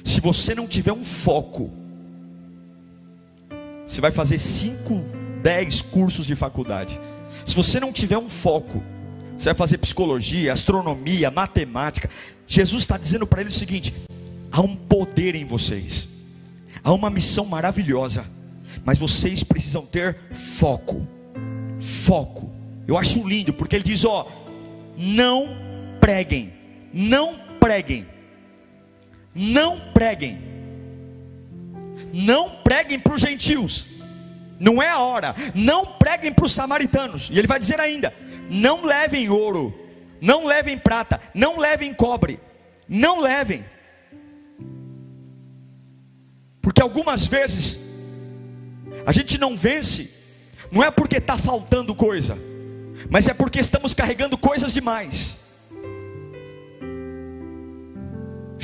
se 0.03 0.21
você 0.21 0.53
não 0.53 0.67
tiver 0.67 0.93
um 0.93 1.03
foco, 1.03 1.71
você 3.85 4.01
vai 4.01 4.11
fazer 4.11 4.39
5, 4.39 5.03
10 5.41 5.81
cursos 5.83 6.25
de 6.27 6.35
faculdade. 6.35 6.99
Se 7.43 7.55
você 7.55 7.79
não 7.79 7.91
tiver 7.91 8.17
um 8.17 8.29
foco, 8.29 8.83
você 9.35 9.45
vai 9.45 9.55
fazer 9.55 9.77
psicologia, 9.79 10.53
astronomia, 10.53 11.29
matemática. 11.29 12.09
Jesus 12.47 12.83
está 12.83 12.97
dizendo 12.97 13.27
para 13.27 13.41
ele 13.41 13.49
o 13.49 13.53
seguinte: 13.53 13.93
há 14.51 14.61
um 14.61 14.75
poder 14.75 15.35
em 15.35 15.45
vocês, 15.45 16.07
há 16.83 16.93
uma 16.93 17.09
missão 17.09 17.45
maravilhosa, 17.45 18.25
mas 18.83 18.97
vocês 18.97 19.43
precisam 19.43 19.85
ter 19.85 20.17
foco. 20.33 21.05
Foco. 21.79 22.49
Eu 22.87 22.97
acho 22.97 23.27
lindo, 23.27 23.53
porque 23.53 23.75
ele 23.75 23.83
diz: 23.83 24.05
ó, 24.05 24.27
não 24.97 25.64
preguem, 26.05 26.53
não 26.93 27.35
preguem, 27.59 28.05
não 29.33 29.91
preguem, 29.91 30.37
não 32.13 32.61
preguem 32.63 32.99
para 32.99 33.15
os 33.15 33.21
gentios, 33.21 33.87
não 34.59 34.79
é 34.83 34.87
a 34.87 34.99
hora, 34.99 35.35
não 35.55 35.83
preguem 35.97 36.31
para 36.31 36.45
os 36.45 36.51
samaritanos, 36.51 37.31
e 37.31 37.39
ele 37.39 37.47
vai 37.47 37.59
dizer 37.59 37.79
ainda: 37.81 38.13
não 38.51 38.85
levem 38.85 39.29
ouro, 39.29 39.73
não 40.21 40.45
levem 40.45 40.77
prata, 40.77 41.19
não 41.33 41.57
levem 41.57 41.91
cobre, 41.91 42.39
não 42.87 43.19
levem, 43.19 43.65
porque 46.61 46.83
algumas 46.83 47.25
vezes 47.25 47.79
a 49.07 49.11
gente 49.11 49.39
não 49.39 49.55
vence, 49.55 50.13
não 50.71 50.83
é 50.83 50.91
porque 50.91 51.17
está 51.17 51.35
faltando 51.35 51.95
coisa, 51.95 52.37
mas 53.09 53.27
é 53.27 53.33
porque 53.33 53.59
estamos 53.59 53.95
carregando 53.95 54.37
coisas 54.37 54.71
demais. 54.71 55.43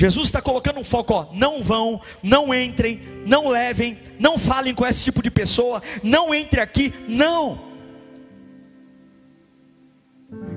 Jesus 0.02 0.26
está 0.26 0.42
colocando 0.42 0.80
um 0.80 0.82
foco, 0.82 1.14
ó, 1.14 1.26
não 1.32 1.62
vão, 1.62 2.00
não 2.24 2.52
entrem, 2.52 3.00
não 3.24 3.46
levem, 3.46 3.96
não 4.18 4.36
falem 4.36 4.74
com 4.74 4.84
esse 4.84 5.00
tipo 5.00 5.22
de 5.22 5.30
pessoa, 5.30 5.80
não 6.02 6.34
entre 6.34 6.60
aqui, 6.60 6.92
não. 7.06 7.70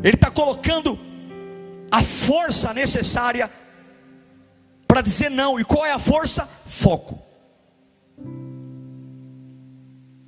Ele 0.04 0.16
está 0.16 0.32
colocando 0.32 0.98
a 1.92 2.02
força 2.02 2.74
necessária 2.74 3.48
para 4.88 5.02
dizer 5.02 5.30
não. 5.30 5.60
E 5.60 5.64
qual 5.64 5.86
é 5.86 5.92
a 5.92 6.00
força? 6.00 6.44
Foco. 6.66 7.22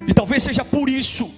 E 0.07 0.13
talvez 0.13 0.43
seja 0.43 0.63
por 0.63 0.87
isso 0.87 1.33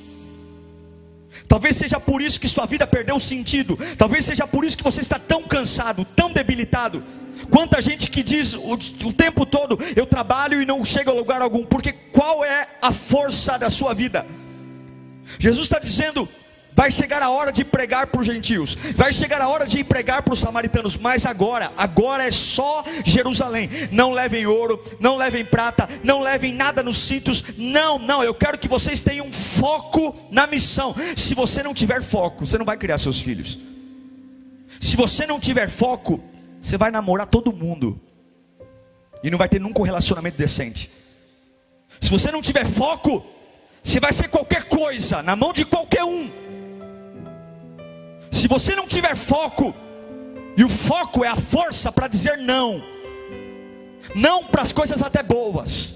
Talvez 1.48 1.75
seja 1.75 2.00
por 2.00 2.21
isso 2.21 2.39
que 2.39 2.48
sua 2.48 2.65
vida 2.65 2.86
perdeu 2.86 3.19
sentido. 3.19 3.77
Talvez 3.98 4.25
seja 4.25 4.45
por 4.45 4.63
isso 4.65 4.77
que 4.77 4.83
você 4.83 5.01
está 5.01 5.17
tão 5.17 5.43
cansado, 5.43 6.05
tão 6.15 6.31
debilitado. 6.31 7.03
Quanta 7.50 7.81
gente 7.81 8.10
que 8.10 8.24
diz 8.24 8.53
o, 8.53 8.74
o 8.74 9.13
tempo 9.13 9.46
todo: 9.46 9.77
eu 9.96 10.05
trabalho 10.05 10.62
e 10.62 10.65
não 10.65 10.84
chego 10.84 11.12
a 11.12 11.13
lugar 11.13 11.41
algum, 11.41 11.65
porque 11.65 11.91
qual 11.91 12.43
é 12.43 12.67
a 12.81 12.91
força 12.91 13.58
da 13.58 13.69
sua 13.69 13.93
vida? 13.93 14.25
Jesus 15.38 15.65
está 15.65 15.79
dizendo: 15.79 16.27
vai 16.74 16.91
chegar 16.91 17.22
a 17.22 17.29
hora 17.29 17.51
de 17.51 17.65
pregar 17.65 18.08
para 18.08 18.22
os 18.22 18.25
gentios, 18.25 18.75
vai 18.96 19.12
chegar 19.12 19.41
a 19.41 19.50
hora 19.50 19.65
de 19.65 19.84
pregar 19.84 20.22
para 20.22 20.34
os 20.34 20.39
samaritanos, 20.39 20.96
mas 20.96 21.25
agora, 21.25 21.74
agora 21.77 22.25
é 22.25 22.31
só 22.31 22.84
Jerusalém. 23.05 23.69
Não 23.91 24.12
levem 24.12 24.46
ouro, 24.46 24.81
não 25.00 25.15
levem 25.17 25.43
prata, 25.43 25.89
não 26.03 26.22
levem 26.22 26.53
nada 26.53 26.81
nos 26.81 26.98
cintos. 26.98 27.43
Não, 27.58 28.00
não, 28.00 28.24
eu 28.24 28.34
quero 28.34 28.58
que 28.58 28.67
vocês 28.67 29.01
tenham 29.01 29.31
foco 29.31 30.15
na 30.31 30.48
missão. 30.48 30.96
Se 31.15 31.36
você 31.36 31.62
não 31.62 31.74
tiver 31.74 32.01
foco, 32.01 32.46
você 32.46 32.58
não 32.58 32.65
vai 32.65 32.77
criar 32.77 32.98
seus 32.98 33.19
filhos. 33.19 33.60
Se 34.79 34.96
você 34.96 35.25
não 35.27 35.39
tiver 35.39 35.69
foco, 35.69 36.24
você 36.61 36.77
vai 36.77 36.91
namorar 36.91 37.27
todo 37.27 37.53
mundo 37.53 37.99
e 39.23 39.29
não 39.29 39.37
vai 39.37 39.49
ter 39.49 39.59
nunca 39.59 39.81
um 39.81 39.85
relacionamento 39.85 40.37
decente. 40.37 40.89
Se 41.99 42.09
você 42.09 42.31
não 42.31 42.41
tiver 42.41 42.65
foco, 42.65 43.25
você 43.83 43.99
vai 43.99 44.13
ser 44.13 44.29
qualquer 44.29 44.65
coisa 44.65 45.21
na 45.23 45.35
mão 45.35 45.51
de 45.51 45.65
qualquer 45.65 46.03
um. 46.03 46.31
Se 48.31 48.47
você 48.47 48.75
não 48.75 48.87
tiver 48.87 49.15
foco, 49.15 49.73
e 50.55 50.63
o 50.63 50.69
foco 50.69 51.23
é 51.23 51.27
a 51.27 51.35
força 51.35 51.91
para 51.91 52.07
dizer 52.07 52.37
não, 52.37 52.83
não 54.13 54.43
para 54.43 54.61
as 54.61 54.73
coisas 54.73 55.01
até 55.01 55.23
boas, 55.23 55.93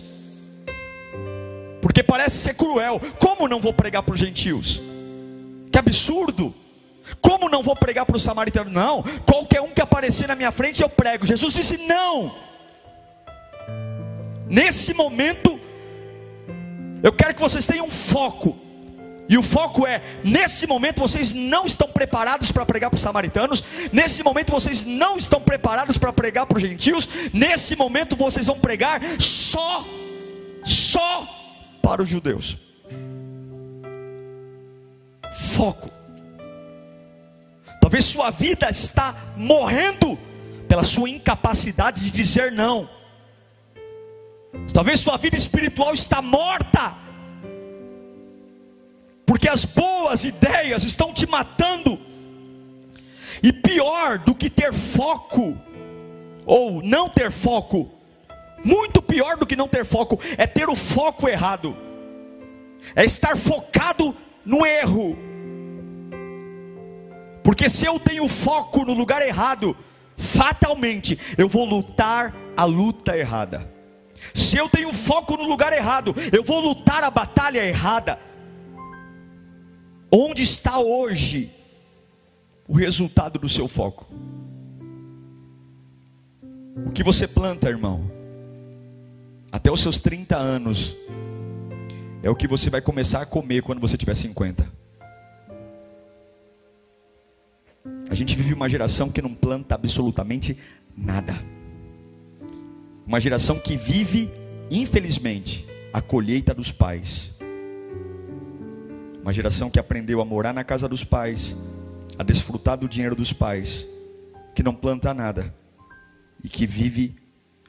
porque 1.81 2.01
parece 2.01 2.37
ser 2.37 2.53
cruel. 2.53 2.99
Como 3.19 3.47
não 3.47 3.59
vou 3.59 3.73
pregar 3.73 4.03
para 4.03 4.13
os 4.13 4.19
gentios? 4.19 4.81
Que 5.71 5.77
absurdo! 5.77 6.55
Como 7.21 7.49
não 7.49 7.63
vou 7.63 7.75
pregar 7.75 8.05
para 8.05 8.17
o 8.17 8.19
samaritano. 8.19 8.69
Não, 8.69 9.03
qualquer 9.25 9.61
um 9.61 9.69
que 9.69 9.81
aparecer 9.81 10.27
na 10.27 10.35
minha 10.35 10.51
frente 10.51 10.81
eu 10.81 10.89
prego. 10.89 11.25
Jesus 11.25 11.53
disse: 11.53 11.77
Não. 11.77 12.35
Nesse 14.47 14.93
momento, 14.93 15.59
eu 17.01 17.11
quero 17.11 17.33
que 17.33 17.41
vocês 17.41 17.65
tenham 17.65 17.89
foco. 17.89 18.57
E 19.27 19.37
o 19.37 19.43
foco 19.43 19.87
é: 19.87 20.01
nesse 20.23 20.67
momento 20.67 20.99
vocês 20.99 21.33
não 21.33 21.65
estão 21.65 21.87
preparados 21.87 22.51
para 22.51 22.65
pregar 22.65 22.89
para 22.89 22.97
os 22.97 23.01
samaritanos, 23.01 23.63
nesse 23.91 24.21
momento 24.21 24.51
vocês 24.51 24.83
não 24.83 25.17
estão 25.17 25.41
preparados 25.41 25.97
para 25.97 26.11
pregar 26.13 26.45
para 26.45 26.57
os 26.57 26.61
gentios, 26.61 27.07
nesse 27.33 27.75
momento 27.75 28.15
vocês 28.15 28.45
vão 28.45 28.59
pregar 28.59 29.01
só, 29.19 29.85
só 30.63 31.27
para 31.81 32.01
os 32.01 32.09
judeus. 32.09 32.57
Foco. 35.33 36.02
Talvez 37.93 38.05
sua 38.05 38.31
vida 38.31 38.67
está 38.71 39.15
morrendo 39.37 40.17
pela 40.67 40.81
sua 40.81 41.07
incapacidade 41.11 42.01
de 42.01 42.09
dizer 42.09 42.51
não. 42.51 42.89
Talvez 44.73 44.99
sua 44.99 45.15
vida 45.15 45.35
espiritual 45.35 45.93
está 45.93 46.19
morta 46.19 46.97
porque 49.27 49.47
as 49.47 49.63
boas 49.63 50.25
ideias 50.25 50.83
estão 50.83 51.13
te 51.13 51.27
matando. 51.27 51.99
E 53.43 53.53
pior 53.53 54.17
do 54.17 54.33
que 54.33 54.49
ter 54.49 54.73
foco, 54.73 55.55
ou 56.47 56.81
não 56.81 57.07
ter 57.07 57.29
foco, 57.29 57.91
muito 58.65 59.03
pior 59.03 59.37
do 59.37 59.45
que 59.45 59.55
não 59.55 59.67
ter 59.67 59.85
foco, 59.85 60.19
é 60.35 60.47
ter 60.47 60.67
o 60.67 60.75
foco 60.75 61.29
errado, 61.29 61.77
é 62.95 63.05
estar 63.05 63.37
focado 63.37 64.15
no 64.43 64.65
erro. 64.65 65.32
Porque 67.43 67.69
se 67.69 67.85
eu 67.85 67.99
tenho 67.99 68.27
foco 68.27 68.85
no 68.85 68.93
lugar 68.93 69.21
errado, 69.21 69.75
fatalmente 70.17 71.19
eu 71.37 71.49
vou 71.49 71.65
lutar 71.65 72.33
a 72.55 72.63
luta 72.63 73.17
errada. 73.17 73.71
Se 74.33 74.57
eu 74.57 74.69
tenho 74.69 74.93
foco 74.93 75.35
no 75.35 75.43
lugar 75.43 75.73
errado, 75.73 76.15
eu 76.31 76.43
vou 76.43 76.61
lutar 76.61 77.03
a 77.03 77.09
batalha 77.09 77.65
errada. 77.65 78.17
Onde 80.09 80.43
está 80.43 80.79
hoje 80.79 81.51
o 82.67 82.75
resultado 82.75 83.37
do 83.37 83.49
seu 83.49 83.67
foco? 83.67 84.07
O 86.85 86.91
que 86.91 87.03
você 87.03 87.27
planta, 87.27 87.69
irmão, 87.69 88.09
até 89.51 89.71
os 89.71 89.81
seus 89.81 89.99
30 89.99 90.37
anos, 90.37 90.95
é 92.21 92.29
o 92.29 92.35
que 92.35 92.47
você 92.47 92.69
vai 92.69 92.81
começar 92.81 93.21
a 93.21 93.25
comer 93.25 93.61
quando 93.63 93.81
você 93.81 93.97
tiver 93.97 94.15
50. 94.15 94.82
A 98.09 98.13
gente 98.13 98.35
vive 98.35 98.53
uma 98.53 98.69
geração 98.69 99.09
que 99.09 99.21
não 99.21 99.33
planta 99.33 99.75
absolutamente 99.75 100.57
nada. 100.95 101.33
Uma 103.05 103.19
geração 103.19 103.59
que 103.59 103.75
vive, 103.75 104.31
infelizmente, 104.71 105.67
a 105.91 106.01
colheita 106.01 106.53
dos 106.53 106.71
pais. 106.71 107.31
Uma 109.21 109.33
geração 109.33 109.69
que 109.69 109.79
aprendeu 109.79 110.21
a 110.21 110.25
morar 110.25 110.53
na 110.53 110.63
casa 110.63 110.87
dos 110.87 111.03
pais, 111.03 111.57
a 112.17 112.23
desfrutar 112.23 112.77
do 112.77 112.87
dinheiro 112.87 113.15
dos 113.15 113.33
pais, 113.33 113.87
que 114.55 114.63
não 114.63 114.73
planta 114.73 115.13
nada 115.13 115.53
e 116.43 116.49
que 116.49 116.65
vive 116.65 117.15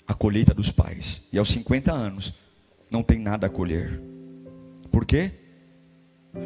a 0.07 0.15
colheita 0.15 0.53
dos 0.53 0.71
pais. 0.71 1.23
E 1.33 1.39
aos 1.39 1.49
50 1.51 1.93
anos 1.93 2.35
não 2.91 3.03
tem 3.03 3.19
nada 3.19 3.47
a 3.47 3.51
colher. 3.51 4.01
Por 4.91 5.05
quê? 5.05 5.33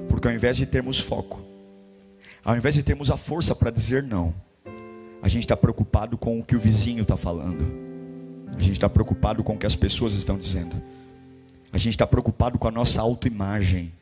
Porque 0.09 0.29
ao 0.29 0.35
invés 0.35 0.57
de 0.57 0.67
termos 0.67 0.99
foco, 0.99 1.48
ao 2.49 2.57
invés 2.57 2.75
de 2.75 2.83
termos 2.83 3.11
a 3.11 3.17
força 3.19 3.55
para 3.55 3.71
dizer 3.71 4.03
não, 4.03 4.35
a 5.21 5.29
gente 5.29 5.43
está 5.43 5.55
preocupado 5.55 6.17
com 6.17 6.41
o 6.41 6.43
que 6.43 6.57
o 6.57 6.59
vizinho 6.59 7.03
está 7.03 7.15
falando. 7.15 7.63
A 8.57 8.63
gente 8.63 8.73
está 8.73 8.89
preocupado 8.89 9.45
com 9.45 9.53
o 9.53 9.59
que 9.59 9.67
as 9.67 9.77
pessoas 9.77 10.15
estão 10.15 10.39
dizendo. 10.39 10.75
A 11.71 11.77
gente 11.77 11.93
está 11.93 12.07
preocupado 12.07 12.59
com 12.59 12.67
a 12.67 12.71
nossa 12.71 13.03
autoimagem. 13.03 13.93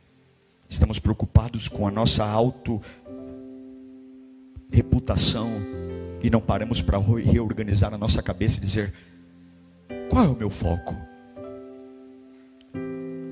Estamos 0.69 1.01
preocupados 1.01 1.67
com 1.67 1.89
a 1.89 1.91
nossa 1.91 2.25
auto 2.25 2.81
reputação 4.71 5.51
e 6.23 6.31
não 6.31 6.41
paramos 6.41 6.81
para 6.81 6.99
reorganizar 7.01 7.93
a 7.93 7.99
nossa 7.99 8.23
cabeça 8.23 8.59
e 8.59 8.61
dizer: 8.61 8.95
qual 10.09 10.25
é 10.25 10.29
o 10.29 10.37
meu 10.37 10.51
foco? 10.51 10.97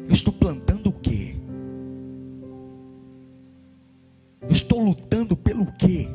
Eu 0.09 0.13
estou 0.13 0.33
plantando 0.33 0.89
o 0.89 0.93
quê? 0.93 1.37
Eu 4.47 4.53
estou 4.53 4.81
lutando 4.81 5.37
pelo 5.37 5.67
quê? 5.73 6.09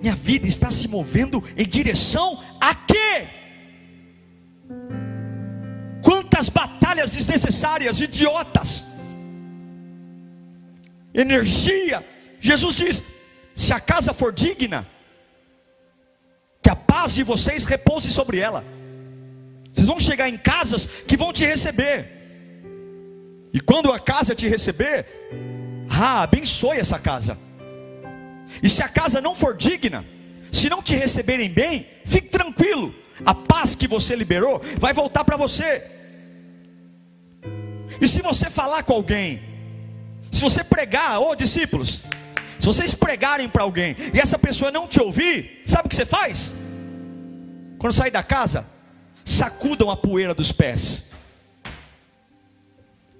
Minha 0.00 0.14
vida 0.14 0.46
está 0.46 0.70
se 0.70 0.88
movendo 0.88 1.44
em 1.56 1.66
direção 1.66 2.42
a 2.60 2.74
quê? 2.74 3.28
Quantas 6.02 6.48
batalhas 6.48 7.12
desnecessárias, 7.12 8.00
idiotas, 8.00 8.84
energia. 11.14 12.04
Jesus 12.40 12.76
diz: 12.76 13.02
se 13.54 13.72
a 13.72 13.80
casa 13.80 14.14
for 14.14 14.32
digna, 14.32 14.86
que 16.62 16.70
a 16.70 16.76
paz 16.76 17.14
de 17.14 17.22
vocês 17.22 17.64
repouse 17.66 18.10
sobre 18.10 18.38
ela. 18.38 18.64
Vocês 19.72 19.86
vão 19.86 20.00
chegar 20.00 20.28
em 20.28 20.36
casas 20.36 20.86
que 20.86 21.16
vão 21.16 21.32
te 21.32 21.44
receber. 21.44 22.08
E 23.52 23.60
quando 23.60 23.92
a 23.92 23.98
casa 23.98 24.34
te 24.34 24.48
receber, 24.48 25.06
ah, 26.00 26.22
abençoe 26.22 26.78
essa 26.78 26.98
casa. 26.98 27.38
E 28.62 28.68
se 28.68 28.82
a 28.82 28.88
casa 28.88 29.20
não 29.20 29.34
for 29.34 29.56
digna, 29.56 30.04
se 30.50 30.68
não 30.68 30.82
te 30.82 30.96
receberem 30.96 31.48
bem, 31.48 31.86
fique 32.04 32.28
tranquilo. 32.28 32.94
A 33.24 33.34
paz 33.34 33.74
que 33.74 33.86
você 33.86 34.16
liberou 34.16 34.62
vai 34.78 34.92
voltar 34.92 35.24
para 35.24 35.36
você. 35.36 35.84
E 38.00 38.08
se 38.08 38.22
você 38.22 38.48
falar 38.48 38.82
com 38.82 38.94
alguém 38.94 39.50
se 40.30 40.42
você 40.42 40.62
pregar, 40.62 41.18
ô 41.18 41.30
oh, 41.30 41.34
discípulos, 41.34 42.02
se 42.58 42.66
vocês 42.66 42.94
pregarem 42.94 43.48
para 43.48 43.64
alguém 43.64 43.96
e 44.14 44.20
essa 44.20 44.38
pessoa 44.38 44.70
não 44.70 44.86
te 44.86 45.00
ouvir, 45.00 45.62
sabe 45.64 45.86
o 45.86 45.88
que 45.88 45.96
você 45.96 46.06
faz? 46.06 46.54
Quando 47.78 47.92
sair 47.92 48.10
da 48.10 48.22
casa, 48.22 48.64
sacudam 49.24 49.90
a 49.90 49.96
poeira 49.96 50.34
dos 50.34 50.52
pés. 50.52 51.06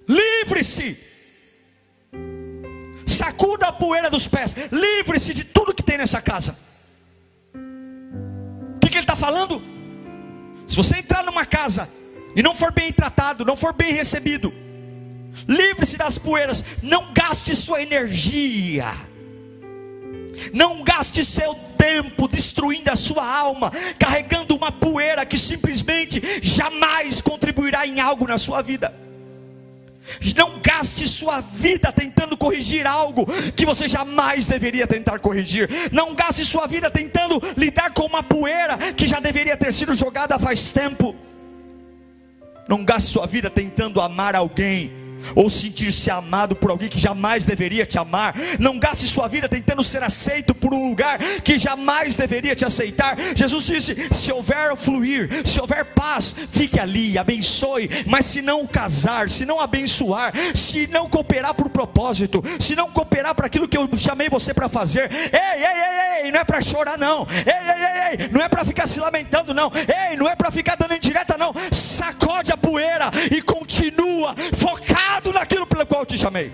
Livre-se. 0.09 1.10
Sacuda 3.21 3.67
a 3.67 3.73
poeira 3.73 4.09
dos 4.09 4.27
pés. 4.27 4.57
Livre-se 4.73 5.35
de 5.35 5.45
tudo 5.45 5.75
que 5.75 5.83
tem 5.83 5.99
nessa 5.99 6.23
casa. 6.23 6.57
O 7.55 8.79
que, 8.81 8.89
que 8.89 8.97
ele 8.97 9.05
está 9.05 9.15
falando? 9.15 9.63
Se 10.67 10.75
você 10.75 10.97
entrar 10.99 11.23
numa 11.23 11.45
casa 11.45 11.87
e 12.35 12.43
não 12.43 12.55
for 12.55 12.73
bem 12.73 12.91
tratado, 12.91 13.45
não 13.45 13.57
for 13.57 13.75
bem 13.75 13.93
recebido, 13.93 14.51
Livre-se 15.47 15.97
das 15.97 16.19
poeiras. 16.19 16.65
Não 16.83 17.13
gaste 17.13 17.55
sua 17.55 17.83
energia. 17.83 18.95
Não 20.53 20.83
gaste 20.83 21.25
seu 21.25 21.55
tempo 21.77 22.27
destruindo 22.27 22.91
a 22.91 22.97
sua 22.97 23.25
alma, 23.25 23.71
carregando 23.99 24.57
uma 24.57 24.73
poeira 24.73 25.27
que 25.27 25.39
simplesmente 25.39 26.23
jamais 26.43 27.21
contribuirá 27.21 27.87
em 27.87 28.01
algo 28.01 28.27
na 28.27 28.39
sua 28.39 28.63
vida. 28.63 28.95
Não 30.37 30.61
gaste 30.61 31.09
sua 31.09 31.41
vida 31.41 31.91
tentando 31.93 32.37
corrigir 32.37 32.87
algo 32.87 33.27
que 33.57 33.65
você 33.65 33.89
jamais 33.89 34.47
deveria 34.47 34.87
tentar 34.87 35.19
corrigir. 35.19 35.69
Não 35.91 36.15
gaste 36.15 36.45
sua 36.45 36.67
vida 36.67 36.91
tentando 36.91 37.41
lidar 37.57 37.93
com 37.93 38.05
uma 38.05 38.23
poeira 38.23 38.77
que 38.95 39.07
já 39.07 39.21
deveria 39.21 39.57
ter 39.57 39.73
sido 39.73 39.95
jogada 39.95 40.39
faz 40.39 40.71
tempo. 40.71 41.15
Não 42.69 42.85
gaste 42.85 43.11
sua 43.11 43.27
vida 43.27 43.51
tentando 43.51 44.01
amar 44.01 44.37
alguém 44.37 45.00
ou 45.35 45.49
sentir-se 45.49 46.11
amado 46.11 46.57
por 46.57 46.71
alguém 46.71 46.89
que 46.89 46.99
jamais 46.99 47.45
deveria 47.45 47.87
te 47.87 47.99
amar. 47.99 48.35
Não 48.59 48.79
gaste 48.79 49.07
sua 49.07 49.29
vida 49.29 49.49
tentando 49.49 49.83
ser 49.83 50.03
aceito 50.03 50.55
por 50.55 50.75
um 50.75 50.89
lugar 50.89 51.19
que 51.43 51.59
jamais 51.59 52.17
deveria 52.17 52.55
te 52.55 52.65
aceitar. 52.65 53.17
Jesus 53.35 53.67
disse: 53.67 54.09
se 54.13 54.33
houver 54.33 54.77
fluir, 54.77 55.47
se 55.47 55.61
houver 55.61 55.85
paz, 55.85 56.35
fique 56.51 56.79
ali, 56.79 57.19
abençoe. 57.19 57.89
Mas 58.07 58.27
se 58.27 58.43
não 58.43 58.67
casar, 58.67 59.29
se 59.29 59.45
não 59.45 59.61
abençoar, 59.61 60.33
se 60.55 60.87
não 60.87 61.09
cooperar 61.09 61.55
por 61.55 61.69
propósito, 61.69 62.43
se 62.59 62.75
não 62.75 62.91
cooperar 62.91 63.35
para 63.35 63.47
aquilo 63.47 63.69
que 63.69 63.77
eu 63.77 63.89
chamei 63.97 64.29
você 64.29 64.55
para 64.55 64.69
fazer, 64.69 65.11
ei, 65.11 65.41
ei, 65.41 66.23
ei, 66.23 66.25
ei, 66.25 66.33
não 66.33 66.41
é 66.41 66.45
para 66.45 66.61
chorar 66.61 66.99
não. 66.99 67.27
Ei, 67.31 67.53
ei, 67.53 68.19
ei, 68.19 68.25
ei, 68.25 68.29
não 68.29 68.41
é 68.41 68.49
para 68.49 68.65
ficar 68.65 68.87
se 68.87 69.01
lamentando 69.01 69.55
não. 69.55 69.71
Ei, 69.75 70.17
não 70.17 70.29
é 70.29 70.37
para 70.37 70.51
ficar 70.51 70.77
dando 70.77 70.95
indireta 70.95 71.37
não. 71.37 71.53
Sacode 71.71 72.53
a 72.53 72.57
poeira 72.57 73.11
e 73.31 73.43
continua 73.43 74.35
focado 74.57 75.10
focado 75.11 75.33
naquilo 75.33 75.67
pelo 75.67 75.85
qual 75.85 76.03
eu 76.03 76.07
te 76.07 76.17
chamei. 76.17 76.53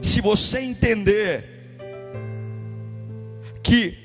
Se 0.00 0.20
você 0.20 0.60
entender 0.60 1.44
que 3.62 3.98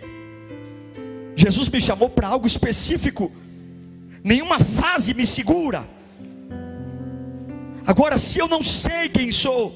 Jesus 1.35 1.69
me 1.69 1.79
chamou 1.79 2.09
para 2.09 2.27
algo 2.27 2.47
específico, 2.47 3.31
nenhuma 4.23 4.59
fase 4.59 5.13
me 5.13 5.25
segura. 5.25 5.85
Agora, 7.85 8.17
se 8.17 8.39
eu 8.39 8.47
não 8.47 8.63
sei 8.63 9.07
quem 9.07 9.31
sou, 9.31 9.73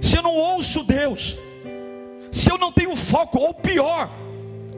se 0.00 0.16
eu 0.16 0.22
não 0.22 0.34
ouço 0.34 0.84
Deus, 0.84 1.38
se 2.30 2.50
eu 2.50 2.56
não 2.56 2.72
tenho 2.72 2.94
foco, 2.96 3.38
ou 3.38 3.52
pior, 3.52 4.10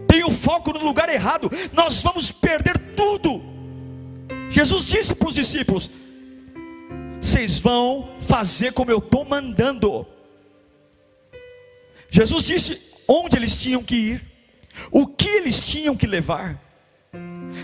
tenho 0.08 0.30
foco 0.30 0.72
no 0.72 0.84
lugar 0.84 1.08
errado, 1.08 1.50
nós 1.72 2.00
vamos 2.00 2.32
perder 2.32 2.76
tudo. 2.96 3.42
Jesus 4.50 4.84
disse 4.84 5.14
para 5.14 5.28
os 5.28 5.34
discípulos: 5.34 5.90
vocês 7.28 7.58
vão 7.58 8.08
fazer 8.22 8.72
como 8.72 8.90
eu 8.90 8.98
estou 8.98 9.22
mandando. 9.22 10.06
Jesus 12.10 12.44
disse 12.44 12.80
onde 13.06 13.36
eles 13.36 13.60
tinham 13.60 13.84
que 13.84 13.94
ir, 13.94 14.26
o 14.90 15.06
que 15.06 15.28
eles 15.28 15.66
tinham 15.66 15.94
que 15.94 16.06
levar. 16.06 16.58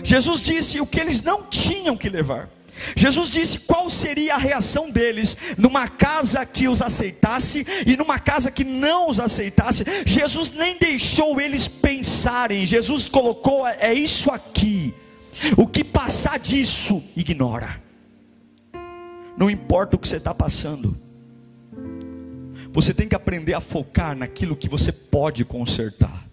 Jesus 0.03 0.41
disse 0.41 0.79
o 0.79 0.85
que 0.85 0.99
eles 0.99 1.23
não 1.23 1.41
tinham 1.41 1.97
que 1.97 2.09
levar. 2.09 2.47
Jesus 2.95 3.31
disse 3.31 3.57
qual 3.57 3.89
seria 3.89 4.35
a 4.35 4.37
reação 4.37 4.91
deles 4.91 5.35
numa 5.57 5.87
casa 5.87 6.45
que 6.45 6.67
os 6.67 6.81
aceitasse 6.81 7.65
e 7.87 7.97
numa 7.97 8.19
casa 8.19 8.51
que 8.51 8.63
não 8.63 9.09
os 9.09 9.19
aceitasse. 9.19 9.83
Jesus 10.05 10.51
nem 10.51 10.77
deixou 10.77 11.41
eles 11.41 11.67
pensarem, 11.67 12.67
Jesus 12.67 13.09
colocou: 13.09 13.65
é 13.65 13.95
isso 13.95 14.29
aqui, 14.29 14.93
o 15.57 15.65
que 15.65 15.83
passar 15.83 16.37
disso, 16.37 17.01
ignora. 17.15 17.84
Não 19.37 19.49
importa 19.49 19.95
o 19.95 19.99
que 19.99 20.07
você 20.07 20.17
está 20.17 20.33
passando, 20.33 20.97
você 22.71 22.93
tem 22.93 23.07
que 23.07 23.15
aprender 23.15 23.53
a 23.53 23.61
focar 23.61 24.15
naquilo 24.17 24.55
que 24.55 24.67
você 24.67 24.91
pode 24.91 25.45
consertar. 25.45 26.25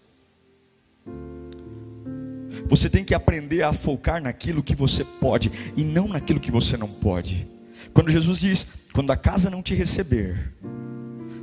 Você 2.69 2.89
tem 2.89 3.05
que 3.05 3.15
aprender 3.15 3.63
a 3.63 3.73
focar 3.73 4.23
naquilo 4.23 4.63
que 4.63 4.75
você 4.75 5.05
pode 5.05 5.53
e 5.77 5.85
não 5.85 6.09
naquilo 6.09 6.41
que 6.41 6.51
você 6.51 6.77
não 6.77 6.89
pode. 6.89 7.47
Quando 7.93 8.11
Jesus 8.11 8.41
diz: 8.41 8.67
quando 8.93 9.11
a 9.13 9.17
casa 9.17 9.51
não 9.51 9.63
te 9.63 9.75
receber, 9.75 10.53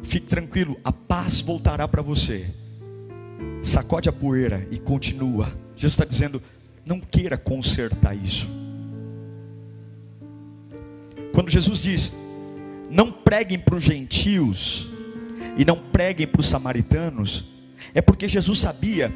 fique 0.04 0.28
tranquilo, 0.28 0.78
a 0.84 0.91
paz 0.91 1.39
voltará 1.39 1.88
para 1.88 2.02
você. 2.02 2.50
Sacode 3.62 4.10
a 4.10 4.12
poeira 4.12 4.67
e 4.72 4.80
continua. 4.80 5.48
Jesus 5.78 5.93
está 5.93 6.06
dizendo: 6.06 6.41
não 6.86 7.00
queira 7.00 7.38
consertar 7.38 8.15
isso. 8.15 8.50
Quando 11.34 11.50
Jesus 11.50 11.82
diz: 11.82 12.13
não 12.89 13.12
preguem 13.12 13.60
para 13.60 13.76
os 13.76 13.84
gentios 13.84 14.89
e 15.58 15.63
não 15.63 15.78
preguem 15.78 16.28
para 16.28 16.42
os 16.42 16.48
samaritanos, 16.48 17.46
é 17.94 18.02
porque 18.02 18.28
Jesus 18.28 18.60
sabia 18.60 19.12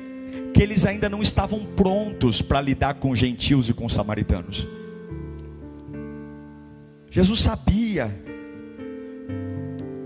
que 0.53 0.61
eles 0.61 0.85
ainda 0.85 1.09
não 1.09 1.21
estavam 1.21 1.65
prontos 1.65 2.41
para 2.41 2.61
lidar 2.61 2.95
com 2.95 3.15
gentios 3.15 3.69
e 3.69 3.73
com 3.73 3.89
samaritanos. 3.89 4.67
Jesus 7.09 7.41
sabia, 7.41 8.13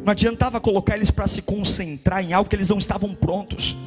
não 0.03 0.11
adiantava 0.11 0.59
colocar 0.59 0.95
eles 0.95 1.11
para 1.11 1.27
se 1.27 1.41
concentrar 1.41 2.23
em 2.23 2.33
algo 2.33 2.49
que 2.49 2.55
eles 2.55 2.69
não 2.69 2.77
estavam 2.77 3.13
prontos, 3.13 3.77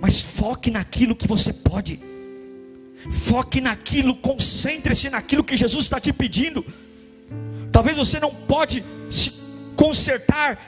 mas 0.00 0.20
foque 0.20 0.70
naquilo 0.70 1.14
que 1.14 1.26
você 1.26 1.52
pode, 1.52 2.00
foque 3.10 3.60
naquilo, 3.60 4.14
concentre-se 4.14 5.10
naquilo 5.10 5.44
que 5.44 5.56
Jesus 5.56 5.84
está 5.84 6.00
te 6.00 6.12
pedindo. 6.12 6.64
Talvez 7.74 7.96
você 7.96 8.20
não 8.20 8.32
pode 8.32 8.84
se 9.10 9.32
consertar 9.74 10.58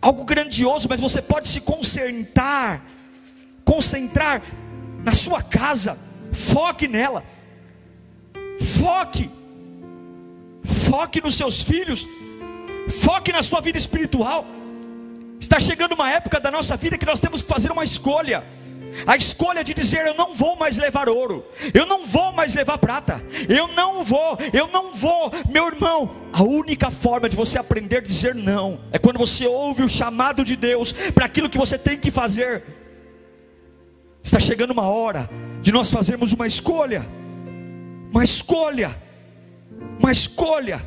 algo 0.00 0.24
grandioso, 0.24 0.86
mas 0.90 1.00
você 1.00 1.22
pode 1.22 1.48
se 1.48 1.60
concentrar 1.60 2.82
concentrar 3.68 4.42
na 5.04 5.12
sua 5.12 5.42
casa, 5.42 5.98
foque 6.32 6.88
nela, 6.88 7.22
foque, 8.80 9.30
foque 10.64 11.20
nos 11.20 11.34
seus 11.34 11.62
filhos, 11.62 12.08
foque 13.04 13.30
na 13.30 13.42
sua 13.42 13.60
vida 13.60 13.76
espiritual. 13.76 14.46
Está 15.38 15.60
chegando 15.60 15.92
uma 15.92 16.10
época 16.10 16.40
da 16.40 16.50
nossa 16.50 16.78
vida 16.78 16.96
que 16.96 17.04
nós 17.04 17.20
temos 17.20 17.42
que 17.42 17.48
fazer 17.48 17.70
uma 17.70 17.84
escolha. 17.84 18.42
A 19.06 19.16
escolha 19.16 19.62
de 19.62 19.74
dizer 19.74 20.06
eu 20.06 20.14
não 20.14 20.32
vou 20.32 20.56
mais 20.56 20.76
levar 20.76 21.08
ouro, 21.08 21.44
eu 21.72 21.86
não 21.86 22.02
vou 22.02 22.32
mais 22.32 22.54
levar 22.54 22.78
prata, 22.78 23.22
eu 23.48 23.68
não 23.68 24.02
vou, 24.02 24.38
eu 24.52 24.68
não 24.68 24.92
vou, 24.92 25.30
meu 25.48 25.66
irmão. 25.66 26.10
A 26.32 26.42
única 26.42 26.90
forma 26.90 27.28
de 27.28 27.36
você 27.36 27.58
aprender 27.58 27.98
a 27.98 28.00
dizer 28.00 28.34
não 28.34 28.80
é 28.92 28.98
quando 28.98 29.18
você 29.18 29.46
ouve 29.46 29.82
o 29.82 29.88
chamado 29.88 30.44
de 30.44 30.56
Deus 30.56 30.92
para 30.92 31.26
aquilo 31.26 31.50
que 31.50 31.58
você 31.58 31.78
tem 31.78 31.98
que 31.98 32.10
fazer. 32.10 32.62
Está 34.22 34.38
chegando 34.38 34.72
uma 34.72 34.88
hora 34.88 35.28
de 35.62 35.72
nós 35.72 35.90
fazermos 35.90 36.32
uma 36.32 36.46
escolha, 36.46 37.06
uma 38.12 38.22
escolha, 38.22 39.00
uma 39.98 40.12
escolha 40.12 40.80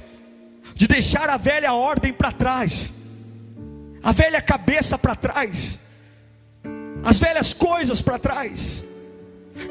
de 0.76 0.88
deixar 0.88 1.30
a 1.30 1.38
velha 1.38 1.74
ordem 1.74 2.14
para 2.14 2.32
trás, 2.32 2.94
a 4.04 4.12
velha 4.12 4.42
cabeça 4.42 4.98
para 4.98 5.16
trás, 5.16 5.78
as 7.04 7.20
velhas 7.20 7.54
coisas 7.54 8.02
para 8.02 8.20
trás, 8.20 8.84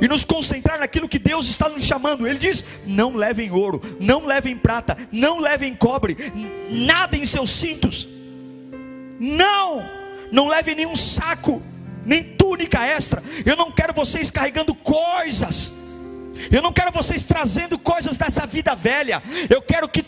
e 0.01 0.07
nos 0.07 0.25
concentrar 0.25 0.79
naquilo 0.79 1.09
que 1.09 1.19
Deus 1.19 1.49
está 1.49 1.69
nos 1.69 1.85
chamando. 1.85 2.27
Ele 2.27 2.39
diz: 2.39 2.65
não 2.87 3.15
levem 3.15 3.51
ouro, 3.51 3.83
não 4.01 4.27
levem 4.27 4.57
prata, 4.57 4.97
não 5.11 5.39
levem 5.39 5.75
cobre, 5.75 6.17
nada 6.71 7.17
em 7.17 7.25
seus 7.25 7.51
cintos, 7.51 8.09
não, 9.19 9.85
não 10.31 10.49
levem 10.49 10.75
nenhum 10.75 10.97
saco 10.97 11.63
nem 12.05 12.23
túnica 12.23 12.85
extra. 12.85 13.23
Eu 13.45 13.57
não 13.57 13.71
quero 13.71 13.93
vocês 13.93 14.31
carregando 14.31 14.75
coisas. 14.75 15.75
Eu 16.51 16.63
não 16.63 16.73
quero 16.73 16.91
vocês 16.91 17.25
trazendo 17.25 17.79
coisas 17.79 18.17
dessa 18.17 18.47
vida 18.47 18.75
velha. 18.75 19.23
Eu 19.49 19.61
quero 19.61 19.89
que 19.89 20.03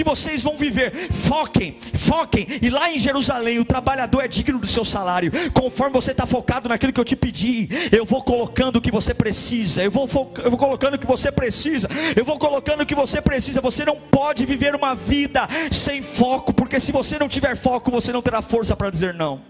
que 0.00 0.04
vocês 0.04 0.42
vão 0.42 0.56
viver, 0.56 1.12
foquem, 1.12 1.76
foquem. 1.92 2.46
E 2.62 2.70
lá 2.70 2.90
em 2.90 2.98
Jerusalém, 2.98 3.58
o 3.58 3.66
trabalhador 3.66 4.22
é 4.22 4.28
digno 4.28 4.58
do 4.58 4.66
seu 4.66 4.82
salário. 4.82 5.30
Conforme 5.52 5.92
você 5.92 6.12
está 6.12 6.24
focado 6.24 6.70
naquilo 6.70 6.90
que 6.90 6.98
eu 6.98 7.04
te 7.04 7.14
pedi, 7.14 7.68
eu 7.92 8.06
vou 8.06 8.22
colocando 8.22 8.76
o 8.76 8.80
que 8.80 8.90
você 8.90 9.12
precisa. 9.12 9.82
Eu 9.82 9.90
vou, 9.90 10.08
eu 10.42 10.50
vou 10.50 10.58
colocando 10.58 10.94
o 10.94 10.98
que 10.98 11.06
você 11.06 11.30
precisa. 11.30 11.86
Eu 12.16 12.24
vou 12.24 12.38
colocando 12.38 12.80
o 12.80 12.86
que 12.86 12.94
você 12.94 13.20
precisa. 13.20 13.60
Você 13.60 13.84
não 13.84 13.94
pode 13.94 14.46
viver 14.46 14.74
uma 14.74 14.94
vida 14.94 15.46
sem 15.70 16.02
foco, 16.02 16.54
porque 16.54 16.80
se 16.80 16.92
você 16.92 17.18
não 17.18 17.28
tiver 17.28 17.54
foco, 17.54 17.90
você 17.90 18.10
não 18.10 18.22
terá 18.22 18.40
força 18.40 18.74
para 18.74 18.88
dizer 18.88 19.12
não. 19.12 19.42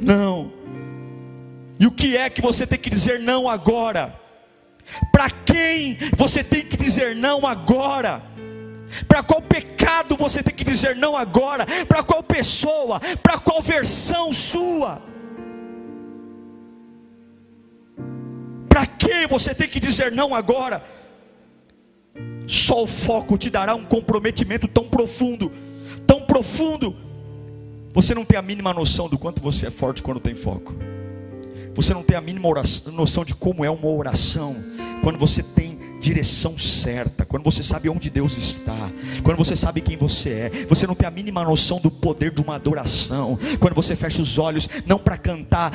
Não. 0.00 0.50
E 1.78 1.86
o 1.86 1.90
que 1.90 2.16
é 2.16 2.30
que 2.30 2.40
você 2.40 2.66
tem 2.66 2.78
que 2.78 2.88
dizer 2.88 3.20
não 3.20 3.46
agora? 3.46 4.18
Para 5.12 5.28
quem 5.28 5.98
você 6.16 6.42
tem 6.42 6.64
que 6.64 6.78
dizer 6.78 7.14
não 7.14 7.46
agora? 7.46 8.37
Para 9.06 9.22
qual 9.22 9.42
pecado 9.42 10.16
você 10.16 10.42
tem 10.42 10.54
que 10.54 10.64
dizer 10.64 10.96
não 10.96 11.16
agora? 11.16 11.66
Para 11.86 12.02
qual 12.02 12.22
pessoa? 12.22 13.00
Para 13.22 13.38
qual 13.38 13.60
versão 13.60 14.32
sua? 14.32 15.02
Para 18.68 18.86
que 18.86 19.26
você 19.26 19.54
tem 19.54 19.68
que 19.68 19.80
dizer 19.80 20.12
não 20.12 20.34
agora? 20.34 20.82
Só 22.46 22.82
o 22.82 22.86
foco 22.86 23.36
te 23.36 23.50
dará 23.50 23.74
um 23.74 23.84
comprometimento 23.84 24.66
tão 24.66 24.88
profundo, 24.88 25.52
tão 26.06 26.22
profundo, 26.22 26.96
você 27.92 28.14
não 28.14 28.24
tem 28.24 28.38
a 28.38 28.42
mínima 28.42 28.72
noção 28.72 29.08
do 29.08 29.18
quanto 29.18 29.42
você 29.42 29.66
é 29.66 29.70
forte 29.70 30.02
quando 30.02 30.20
tem 30.20 30.34
foco. 30.34 30.74
Você 31.74 31.92
não 31.92 32.02
tem 32.02 32.16
a 32.16 32.20
mínima 32.20 32.48
oração, 32.48 32.92
noção 32.92 33.24
de 33.24 33.34
como 33.34 33.64
é 33.64 33.70
uma 33.70 33.88
oração 33.88 34.56
quando 35.02 35.18
você 35.18 35.42
tem 35.42 35.78
direção 35.98 36.56
certa, 36.56 37.24
quando 37.24 37.44
você 37.44 37.62
sabe 37.62 37.88
onde 37.88 38.10
Deus 38.10 38.36
está, 38.36 38.90
quando 39.22 39.36
você 39.36 39.56
sabe 39.56 39.80
quem 39.80 39.96
você 39.96 40.30
é, 40.30 40.50
você 40.68 40.86
não 40.86 40.94
tem 40.94 41.06
a 41.06 41.10
mínima 41.10 41.44
noção 41.44 41.80
do 41.80 41.90
poder 41.90 42.30
de 42.30 42.40
uma 42.40 42.54
adoração, 42.54 43.38
quando 43.58 43.74
você 43.74 43.96
fecha 43.96 44.22
os 44.22 44.38
olhos, 44.38 44.68
não 44.86 44.98
para 44.98 45.16
cantar, 45.16 45.72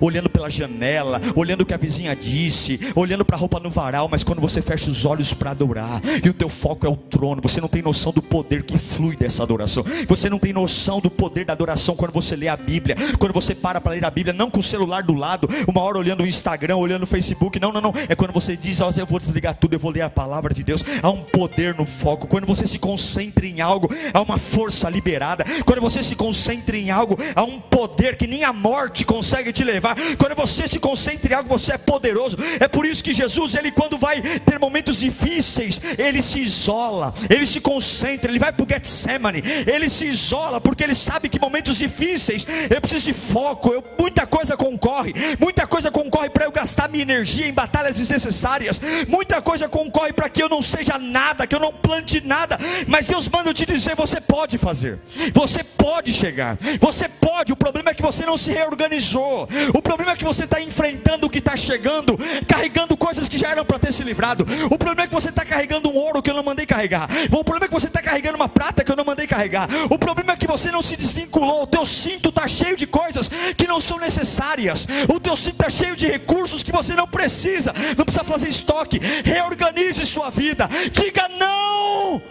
olhando 0.00 0.30
pela 0.30 0.48
janela, 0.48 1.20
olhando 1.34 1.62
o 1.62 1.66
que 1.66 1.74
a 1.74 1.78
vizinha 1.78 2.14
disse, 2.16 2.80
olhando 2.94 3.24
para 3.24 3.36
a 3.36 3.38
roupa 3.38 3.60
no 3.60 3.70
varal, 3.70 4.08
mas 4.10 4.24
quando 4.24 4.40
você 4.40 4.62
fecha 4.62 4.90
os 4.90 5.04
olhos 5.04 5.34
para 5.34 5.50
adorar, 5.50 6.00
e 6.24 6.28
o 6.28 6.34
teu 6.34 6.48
foco 6.48 6.86
é 6.86 6.88
o 6.88 6.96
trono, 6.96 7.42
você 7.42 7.60
não 7.60 7.68
tem 7.68 7.82
noção 7.82 8.12
do 8.12 8.22
poder 8.22 8.62
que 8.62 8.78
flui 8.78 9.16
dessa 9.16 9.42
adoração, 9.42 9.84
você 10.08 10.28
não 10.30 10.38
tem 10.38 10.52
noção 10.52 11.00
do 11.00 11.10
poder 11.10 11.44
da 11.44 11.52
adoração 11.52 11.94
quando 11.94 12.12
você 12.12 12.34
lê 12.36 12.48
a 12.48 12.56
Bíblia, 12.56 12.96
quando 13.18 13.32
você 13.32 13.54
para 13.54 13.80
para 13.80 13.92
ler 13.92 14.04
a 14.04 14.10
Bíblia, 14.10 14.32
não 14.32 14.50
com 14.50 14.60
o 14.60 14.62
celular 14.62 15.02
do 15.02 15.14
lado, 15.14 15.48
uma 15.68 15.82
hora 15.82 15.98
olhando 15.98 16.22
o 16.22 16.26
Instagram, 16.26 16.76
olhando 16.76 17.02
o 17.02 17.06
Facebook, 17.06 17.58
não, 17.60 17.72
não, 17.72 17.80
não, 17.80 17.94
é 18.08 18.14
quando 18.14 18.32
você 18.32 18.56
diz, 18.56 18.80
ó, 18.80 18.90
eu 18.96 19.06
vou 19.06 19.20
tudo, 19.54 19.74
eu 19.74 19.78
vou 19.78 19.90
ler 19.90 20.02
a 20.02 20.10
palavra 20.10 20.52
de 20.54 20.62
Deus. 20.62 20.84
Há 21.02 21.10
um 21.10 21.22
poder 21.22 21.74
no 21.74 21.86
foco. 21.86 22.26
Quando 22.26 22.46
você 22.46 22.66
se 22.66 22.78
concentra 22.78 23.46
em 23.46 23.60
algo, 23.60 23.88
há 24.12 24.20
uma 24.20 24.38
força 24.38 24.88
liberada. 24.88 25.44
Quando 25.64 25.80
você 25.80 26.02
se 26.02 26.14
concentra 26.14 26.76
em 26.76 26.90
algo, 26.90 27.18
há 27.34 27.42
um 27.42 27.60
poder 27.60 28.16
que 28.16 28.26
nem 28.26 28.44
a 28.44 28.52
morte 28.52 29.04
consegue 29.04 29.52
te 29.52 29.64
levar. 29.64 29.96
Quando 30.18 30.36
você 30.36 30.68
se 30.68 30.78
concentra 30.78 31.32
em 31.32 31.36
algo, 31.36 31.48
você 31.48 31.72
é 31.72 31.78
poderoso. 31.78 32.36
É 32.60 32.68
por 32.68 32.86
isso 32.86 33.02
que 33.02 33.12
Jesus, 33.12 33.54
ele 33.54 33.70
quando 33.70 33.98
vai 33.98 34.20
ter 34.20 34.58
momentos 34.58 35.00
difíceis, 35.00 35.80
ele 35.98 36.22
se 36.22 36.40
isola, 36.40 37.12
ele 37.28 37.46
se 37.46 37.60
concentra, 37.60 38.30
ele 38.30 38.38
vai 38.38 38.52
para 38.52 38.64
o 38.64 38.68
Getsemane, 38.68 39.42
ele 39.66 39.88
se 39.88 40.06
isola, 40.06 40.60
porque 40.60 40.84
ele 40.84 40.94
sabe 40.94 41.28
que 41.28 41.40
momentos 41.40 41.78
difíceis 41.78 42.46
eu 42.70 42.80
preciso 42.80 43.06
de 43.06 43.12
foco, 43.12 43.70
eu, 43.72 43.84
muita 43.98 44.26
coisa 44.26 44.56
concorre, 44.56 45.14
muita 45.40 45.66
coisa 45.66 45.90
concorre 45.90 46.30
para 46.30 46.44
eu 46.44 46.52
gastar 46.52 46.88
minha 46.88 47.02
energia 47.02 47.46
em 47.46 47.52
batalhas 47.52 47.96
desnecessárias, 47.96 48.80
muita 49.08 49.31
muita 49.32 49.40
coisa 49.40 49.66
concorre 49.66 50.12
para 50.12 50.28
que 50.28 50.42
eu 50.42 50.48
não 50.48 50.60
seja 50.60 50.98
nada, 50.98 51.46
que 51.46 51.54
eu 51.54 51.60
não 51.60 51.72
plante 51.72 52.20
nada, 52.20 52.58
mas 52.86 53.06
Deus 53.06 53.28
manda 53.28 53.48
eu 53.48 53.54
te 53.54 53.64
dizer: 53.64 53.96
você 53.96 54.20
pode 54.20 54.58
fazer, 54.58 54.98
você 55.32 55.64
pode 55.64 56.12
chegar, 56.12 56.58
você 56.78 57.08
pode. 57.08 57.50
O 57.50 57.56
problema 57.56 57.90
é 57.90 57.94
que 57.94 58.02
você 58.02 58.26
não 58.26 58.36
se 58.36 58.52
reorganizou, 58.52 59.48
o 59.74 59.80
problema 59.80 60.12
é 60.12 60.16
que 60.16 60.24
você 60.24 60.44
está 60.44 60.60
enfrentando 60.60 61.26
o 61.26 61.30
que 61.30 61.38
está 61.38 61.56
chegando, 61.56 62.18
carregando 62.46 62.94
coisas 62.94 63.26
que 63.26 63.38
já 63.38 63.48
eram 63.48 63.64
para 63.64 63.78
ter 63.78 63.92
se 63.92 64.04
livrado, 64.04 64.44
o 64.66 64.76
problema 64.76 65.04
é 65.04 65.06
que 65.06 65.14
você 65.14 65.30
está 65.30 65.46
carregando 65.46 65.88
um 65.90 65.96
ouro 65.96 66.20
que 66.20 66.30
eu 66.30 66.34
não 66.34 66.42
mandei 66.42 66.66
carregar, 66.66 67.08
o 67.30 67.42
problema 67.42 67.64
é 67.64 67.68
que 67.68 67.74
você 67.74 67.86
está 67.86 68.02
carregando 68.02 68.36
uma 68.36 68.50
prata 68.50 68.84
que 68.84 68.92
eu 68.92 68.96
não 68.96 69.04
mandei 69.04 69.26
carregar, 69.26 69.66
o 69.88 69.98
problema 69.98 70.34
é 70.34 70.36
que 70.36 70.46
você 70.46 70.70
não 70.70 70.82
se 70.82 70.94
desvinculou, 70.94 71.62
o 71.62 71.66
teu 71.66 71.86
cinto 71.86 72.28
está 72.28 72.46
cheio 72.46 72.76
de 72.76 72.86
coisas 72.86 73.30
que 73.56 73.66
não 73.66 73.80
são 73.80 73.98
necessárias, 73.98 74.86
o 75.08 75.18
teu 75.18 75.34
cinto 75.34 75.54
está 75.62 75.70
cheio 75.70 75.96
de 75.96 76.06
recursos 76.06 76.62
que 76.62 76.70
você 76.70 76.94
não 76.94 77.06
precisa, 77.06 77.72
não 77.96 78.04
precisa 78.04 78.24
fazer 78.24 78.48
estoque, 78.48 79.00
reorganize 79.22 80.04
sua 80.06 80.30
vida, 80.30 80.68
diga 80.92 81.28
não 81.28 82.22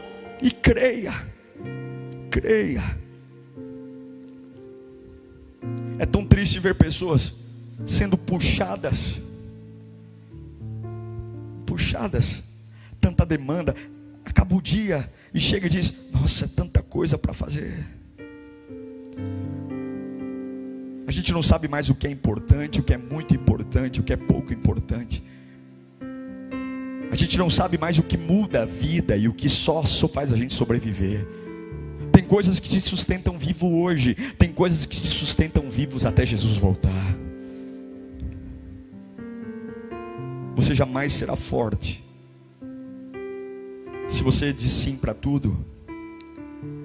e 0.42 0.52
creia, 0.52 1.14
creia. 2.30 2.84
É 6.00 6.06
tão 6.06 6.26
triste 6.26 6.60
ver 6.60 6.76
pessoas 6.76 7.34
sendo 7.86 8.18
puxadas, 8.18 9.22
puxadas, 11.66 12.44
tanta 13.00 13.26
demanda, 13.26 13.76
acaba 14.26 14.56
o 14.56 14.62
dia 14.62 15.12
e 15.34 15.40
chega 15.40 15.68
e 15.68 15.70
diz: 15.70 15.94
Nossa, 16.12 16.46
é 16.46 16.48
tanta 16.48 16.82
coisa 16.82 17.18
para 17.18 17.34
fazer. 17.34 17.86
A 21.08 21.12
gente 21.12 21.34
não 21.34 21.42
sabe 21.42 21.68
mais 21.68 21.90
o 21.90 21.96
que 21.96 22.08
é 22.08 22.10
importante, 22.10 22.80
o 22.80 22.84
que 22.84 22.94
é 22.94 22.98
muito 22.98 23.36
importante, 23.36 24.00
o 24.00 24.04
que 24.04 24.14
é 24.14 24.18
pouco 24.18 24.54
importante. 24.54 25.22
A 27.12 27.16
gente 27.16 27.38
não 27.38 27.50
sabe 27.50 27.78
mais 27.78 28.00
o 28.00 28.04
que 28.04 28.18
muda 28.18 28.62
a 28.62 28.66
vida 28.66 29.18
e 29.18 29.28
o 29.28 29.34
que 29.34 29.50
só, 29.50 29.84
faz 29.84 30.32
a 30.32 30.38
gente 30.38 30.54
sobreviver. 30.54 31.28
Tem 32.14 32.24
coisas 32.24 32.58
que 32.58 32.70
te 32.70 32.80
sustentam 32.80 33.38
vivo 33.38 33.82
hoje, 33.82 34.16
tem 34.38 34.54
coisas 34.54 34.86
que 34.86 35.02
te 35.02 35.08
sustentam 35.08 35.70
vivos 35.70 36.06
até 36.06 36.26
Jesus 36.26 36.58
voltar. 36.58 37.18
Você 40.56 40.74
jamais 40.74 41.12
será 41.12 41.36
forte. 41.36 42.02
Se 44.08 44.24
você 44.24 44.54
diz 44.54 44.72
sim 44.72 44.96
para 44.96 45.14
tudo, 45.14 45.66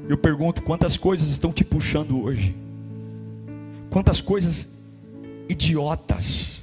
eu 0.09 0.19
pergunto 0.19 0.61
quantas 0.62 0.99
coisas 0.99 1.29
estão 1.29 1.53
te 1.53 1.65
puxando 1.65 2.21
hoje? 2.21 2.57
Quantas 3.91 4.21
coisas 4.21 4.69
idiotas, 5.49 6.61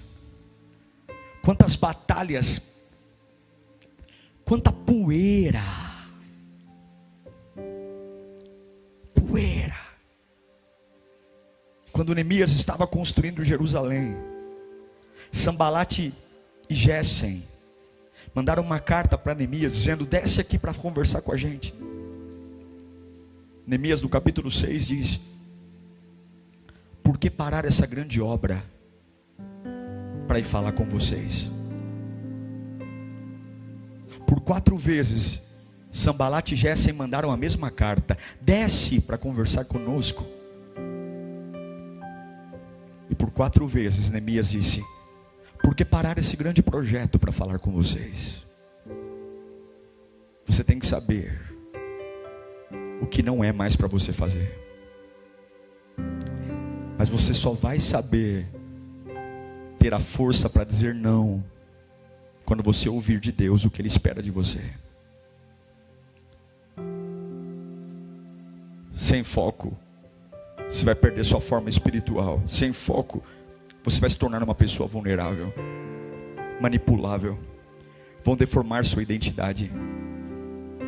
quantas 1.41 1.78
batalhas, 1.78 2.62
quanta 4.45 4.71
poeira, 4.71 5.63
poeira. 9.13 9.77
Quando 11.91 12.15
Neemias 12.15 12.51
estava 12.51 12.88
construindo 12.88 13.43
Jerusalém, 13.43 14.15
Sambalate 15.32 16.13
e 16.69 16.73
Gessen 16.73 17.43
mandaram 18.34 18.63
uma 18.63 18.79
carta 18.79 19.17
para 19.17 19.36
Neemias 19.36 19.73
dizendo: 19.73 20.06
desce 20.06 20.41
aqui 20.41 20.58
para 20.58 20.73
conversar 20.73 21.21
com 21.21 21.32
a 21.32 21.38
gente. 21.38 21.73
Neemias 23.65 24.01
no 24.01 24.10
capítulo 24.10 24.51
6 24.51 24.88
diz: 24.88 25.19
por 27.03 27.17
que 27.17 27.29
parar 27.29 27.65
essa 27.65 27.86
grande 27.86 28.21
obra 28.21 28.63
para 30.27 30.39
ir 30.39 30.43
falar 30.43 30.71
com 30.71 30.86
vocês? 30.86 31.51
Por 34.25 34.41
quatro 34.41 34.77
vezes, 34.77 35.41
Sambalat 35.91 36.51
e 36.51 36.55
Gessen 36.55 36.93
mandaram 36.93 37.31
a 37.31 37.38
mesma 37.38 37.69
carta: 37.69 38.17
desce 38.41 38.99
para 38.99 39.17
conversar 39.17 39.65
conosco. 39.65 40.25
E 43.09 43.15
por 43.15 43.29
quatro 43.31 43.67
vezes, 43.67 44.09
Neemias 44.09 44.49
disse: 44.49 44.83
por 45.63 45.73
que 45.73 45.86
parar 45.86 46.17
esse 46.17 46.36
grande 46.36 46.62
projeto 46.62 47.17
para 47.17 47.31
falar 47.31 47.57
com 47.57 47.71
vocês? 47.71 48.45
Você 50.45 50.62
tem 50.62 50.77
que 50.77 50.86
saber 50.86 51.39
o 53.01 53.07
que 53.07 53.23
não 53.23 53.41
é 53.41 53.53
mais 53.53 53.73
para 53.73 53.88
você 53.88 54.12
fazer. 54.12 54.59
Mas 56.97 57.07
você 57.07 57.33
só 57.33 57.51
vai 57.51 57.79
saber 57.79 58.45
ter 59.79 59.93
a 59.93 60.01
força 60.01 60.49
para 60.49 60.65
dizer 60.65 60.93
não 60.93 61.41
quando 62.54 62.62
você 62.62 62.88
ouvir 62.88 63.20
de 63.20 63.32
Deus 63.32 63.66
o 63.66 63.72
que 63.72 63.82
Ele 63.82 63.88
espera 63.88 64.22
de 64.22 64.30
você. 64.30 64.62
Sem 68.94 69.24
foco, 69.24 69.76
você 70.70 70.86
vai 70.86 70.94
perder 70.94 71.24
sua 71.24 71.42
forma 71.42 71.68
espiritual. 71.68 72.44
Sem 72.46 72.72
foco, 72.72 73.24
você 73.84 74.00
vai 74.00 74.08
se 74.08 74.20
tornar 74.20 74.44
uma 74.44 74.54
pessoa 74.54 74.88
vulnerável, 74.88 75.52
manipulável. 76.62 77.39
Vão 78.24 78.36
deformar 78.36 78.86
sua 78.86 79.02
identidade. 79.02 79.72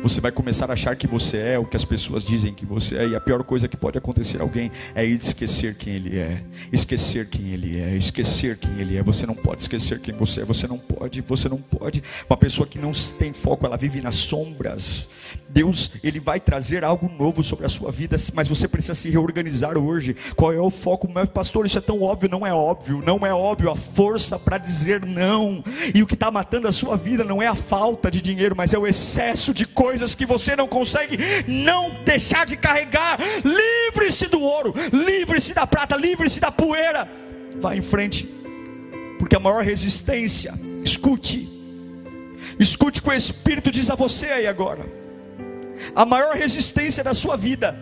Você 0.06 0.20
vai 0.20 0.30
começar 0.30 0.70
a 0.70 0.74
achar 0.74 0.94
que 0.94 1.04
você 1.04 1.36
é 1.36 1.58
o 1.58 1.64
que 1.64 1.74
as 1.74 1.84
pessoas 1.84 2.24
dizem 2.24 2.54
que 2.54 2.64
você 2.64 2.96
é, 2.96 3.08
e 3.08 3.16
a 3.16 3.20
pior 3.20 3.42
coisa 3.42 3.66
que 3.66 3.76
pode 3.76 3.98
acontecer 3.98 4.38
a 4.38 4.42
alguém 4.44 4.70
é 4.94 5.04
esquecer 5.04 5.74
quem 5.74 5.94
ele 5.94 6.16
é. 6.16 6.44
Esquecer 6.72 7.28
quem 7.28 7.48
ele 7.48 7.80
é, 7.80 7.96
esquecer 7.96 8.56
quem 8.56 8.70
ele 8.78 8.96
é. 8.96 9.02
Você 9.02 9.26
não 9.26 9.34
pode 9.34 9.62
esquecer 9.62 9.98
quem 9.98 10.14
você 10.14 10.42
é, 10.42 10.44
você 10.44 10.68
não 10.68 10.78
pode, 10.78 11.20
você 11.22 11.48
não 11.48 11.58
pode. 11.58 12.04
Uma 12.30 12.36
pessoa 12.36 12.68
que 12.68 12.78
não 12.78 12.92
tem 13.18 13.32
foco, 13.32 13.66
ela 13.66 13.76
vive 13.76 14.00
nas 14.00 14.14
sombras. 14.14 15.08
Deus, 15.48 15.90
ele 16.04 16.20
vai 16.20 16.38
trazer 16.38 16.84
algo 16.84 17.08
novo 17.08 17.42
sobre 17.42 17.66
a 17.66 17.68
sua 17.68 17.90
vida, 17.90 18.16
mas 18.32 18.46
você 18.46 18.68
precisa 18.68 18.94
se 18.94 19.10
reorganizar 19.10 19.76
hoje. 19.76 20.14
Qual 20.36 20.52
é 20.52 20.60
o 20.60 20.70
foco? 20.70 21.10
Mas 21.12 21.28
pastor, 21.28 21.66
isso 21.66 21.78
é 21.78 21.80
tão 21.80 22.00
óbvio, 22.00 22.30
não 22.30 22.46
é 22.46 22.54
óbvio, 22.54 23.02
não 23.04 23.26
é 23.26 23.34
óbvio 23.34 23.72
a 23.72 23.76
força 23.76 24.38
para 24.38 24.56
dizer 24.56 25.04
não. 25.04 25.64
E 25.92 26.00
o 26.00 26.06
que 26.06 26.14
está 26.14 26.30
matando 26.30 26.68
a 26.68 26.72
sua 26.72 26.96
vida 26.96 27.24
não 27.24 27.42
é 27.42 27.48
a 27.48 27.56
falta 27.56 28.08
de 28.08 28.20
dinheiro, 28.20 28.54
mas 28.56 28.72
é 28.72 28.78
o 28.78 28.86
excesso 28.86 29.52
de 29.52 29.66
coisas 29.66 29.95
coisas 29.96 30.14
que 30.14 30.26
você 30.26 30.54
não 30.54 30.68
consegue 30.68 31.16
não 31.48 32.04
deixar 32.04 32.44
de 32.44 32.54
carregar. 32.54 33.18
Livre-se 33.42 34.26
do 34.26 34.40
ouro, 34.42 34.74
livre-se 34.92 35.54
da 35.54 35.66
prata, 35.66 35.96
livre-se 35.96 36.38
da 36.38 36.52
poeira. 36.52 37.10
Vá 37.58 37.74
em 37.74 37.80
frente, 37.80 38.28
porque 39.18 39.34
a 39.34 39.40
maior 39.40 39.64
resistência, 39.64 40.52
escute, 40.84 41.48
escute 42.58 43.00
o 43.00 43.02
que 43.02 43.08
o 43.08 43.12
Espírito 43.14 43.70
diz 43.70 43.90
a 43.90 43.94
você 43.94 44.26
aí 44.26 44.46
agora. 44.46 44.84
A 45.94 46.04
maior 46.04 46.34
resistência 46.34 47.02
da 47.02 47.14
sua 47.14 47.36
vida 47.36 47.74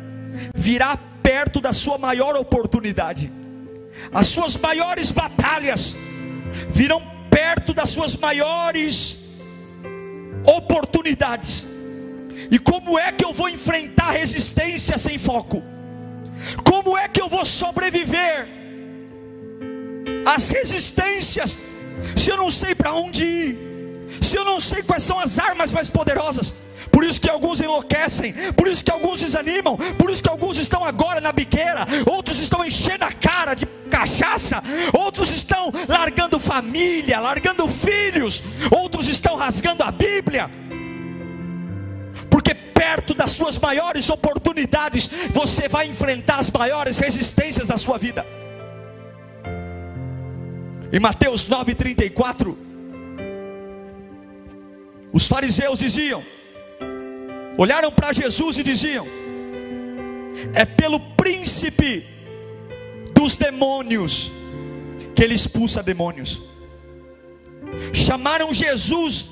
virá 0.54 0.96
perto 1.20 1.60
da 1.60 1.72
sua 1.72 1.98
maior 1.98 2.36
oportunidade. 2.36 3.32
As 4.12 4.28
suas 4.28 4.56
maiores 4.56 5.10
batalhas 5.10 5.96
virão 6.68 7.02
perto 7.28 7.74
das 7.74 7.90
suas 7.90 8.14
maiores 8.14 9.18
oportunidades. 10.46 11.73
E 12.50 12.58
como 12.58 12.98
é 12.98 13.12
que 13.12 13.24
eu 13.24 13.32
vou 13.32 13.48
enfrentar 13.48 14.10
resistência 14.10 14.98
sem 14.98 15.18
foco? 15.18 15.62
Como 16.64 16.96
é 16.96 17.08
que 17.08 17.20
eu 17.20 17.28
vou 17.28 17.44
sobreviver 17.44 18.48
às 20.26 20.48
resistências 20.48 21.58
se 22.16 22.30
eu 22.30 22.36
não 22.36 22.50
sei 22.50 22.74
para 22.74 22.92
onde 22.92 23.24
ir? 23.24 23.58
Se 24.20 24.36
eu 24.36 24.44
não 24.44 24.60
sei 24.60 24.82
quais 24.82 25.02
são 25.02 25.18
as 25.18 25.38
armas 25.38 25.72
mais 25.72 25.88
poderosas? 25.88 26.54
Por 26.90 27.04
isso 27.04 27.20
que 27.20 27.28
alguns 27.28 27.60
enlouquecem, 27.60 28.32
por 28.52 28.68
isso 28.68 28.84
que 28.84 28.90
alguns 28.90 29.20
desanimam, 29.20 29.76
por 29.98 30.10
isso 30.10 30.22
que 30.22 30.28
alguns 30.28 30.58
estão 30.58 30.84
agora 30.84 31.20
na 31.20 31.32
biqueira, 31.32 31.86
outros 32.06 32.38
estão 32.38 32.64
enchendo 32.64 33.04
a 33.04 33.12
cara 33.12 33.54
de 33.54 33.66
cachaça, 33.90 34.62
outros 34.92 35.32
estão 35.32 35.72
largando 35.88 36.38
família, 36.38 37.18
largando 37.18 37.66
filhos, 37.66 38.42
outros 38.70 39.08
estão 39.08 39.34
rasgando 39.34 39.82
a 39.82 39.90
Bíblia 39.90 40.48
porque 42.34 42.52
perto 42.52 43.14
das 43.14 43.30
suas 43.30 43.56
maiores 43.60 44.10
oportunidades, 44.10 45.08
você 45.30 45.68
vai 45.68 45.86
enfrentar 45.86 46.40
as 46.40 46.50
maiores 46.50 46.98
resistências 46.98 47.68
da 47.68 47.78
sua 47.78 47.96
vida. 47.96 48.26
Em 50.92 50.98
Mateus 50.98 51.48
9,34, 51.48 52.56
os 55.12 55.28
fariseus 55.28 55.78
diziam, 55.78 56.24
olharam 57.56 57.92
para 57.92 58.12
Jesus 58.12 58.58
e 58.58 58.64
diziam: 58.64 59.06
É 60.52 60.64
pelo 60.64 60.98
príncipe 61.14 62.04
dos 63.14 63.36
demônios 63.36 64.32
que 65.14 65.22
ele 65.22 65.34
expulsa 65.34 65.84
demônios. 65.84 66.42
Chamaram 67.92 68.52
Jesus 68.52 69.28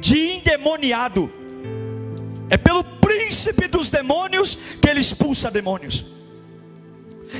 de 0.00 0.16
endemoniado. 0.36 1.39
É 2.50 2.56
pelo 2.56 2.82
príncipe 2.82 3.68
dos 3.68 3.88
demônios 3.88 4.58
que 4.82 4.88
ele 4.90 5.00
expulsa 5.00 5.50
demônios. 5.50 6.04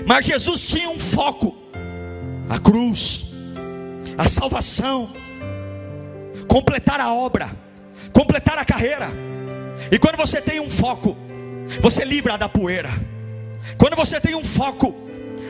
Mas 0.06 0.24
Jesus 0.24 0.68
tinha 0.68 0.88
um 0.88 0.98
foco: 0.98 1.54
a 2.48 2.58
cruz, 2.58 3.26
a 4.16 4.24
salvação. 4.24 5.10
completar 6.46 7.00
a 7.00 7.12
obra, 7.12 7.50
completar 8.12 8.58
a 8.58 8.64
carreira. 8.64 9.08
E 9.90 9.98
quando 9.98 10.16
você 10.16 10.40
tem 10.40 10.58
um 10.60 10.68
foco, 10.68 11.16
você 11.80 12.04
livra 12.04 12.36
da 12.36 12.48
poeira. 12.48 12.90
Quando 13.78 13.96
você 13.96 14.20
tem 14.20 14.34
um 14.34 14.44
foco, 14.44 14.94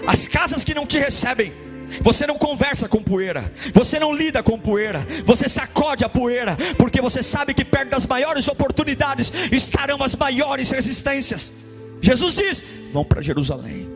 as 0.07 0.29
casas 0.29 0.63
que 0.63 0.75
não 0.75 0.87
te 0.87 0.99
recebem, 0.99 1.53
você 2.01 2.27
não 2.27 2.39
conversa 2.39 2.89
com 2.89 3.03
poeira, 3.03 3.51
você 3.73 3.99
não 3.99 4.13
lida 4.13 4.43
com 4.43 4.59
poeira, 4.59 5.05
você 5.25 5.49
sacode 5.49 6.05
a 6.05 6.09
poeira, 6.09 6.57
porque 6.79 7.01
você 7.01 7.23
sabe 7.23 7.55
que 7.55 7.65
perto 7.65 7.91
das 7.91 8.07
maiores 8.07 8.49
oportunidades 8.49 9.33
estarão 9.51 10.03
as 10.03 10.15
maiores 10.15 10.71
resistências. 10.71 11.53
Jesus 12.01 12.35
diz: 12.35 12.65
vão 12.93 13.05
para 13.05 13.21
Jerusalém, 13.21 13.89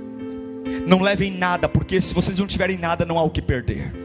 não 0.86 1.00
levem 1.00 1.30
nada, 1.30 1.68
porque 1.68 2.00
se 2.00 2.14
vocês 2.14 2.38
não 2.38 2.46
tiverem 2.46 2.76
nada, 2.76 3.04
não 3.04 3.18
há 3.18 3.22
o 3.22 3.30
que 3.30 3.42
perder. 3.42 4.03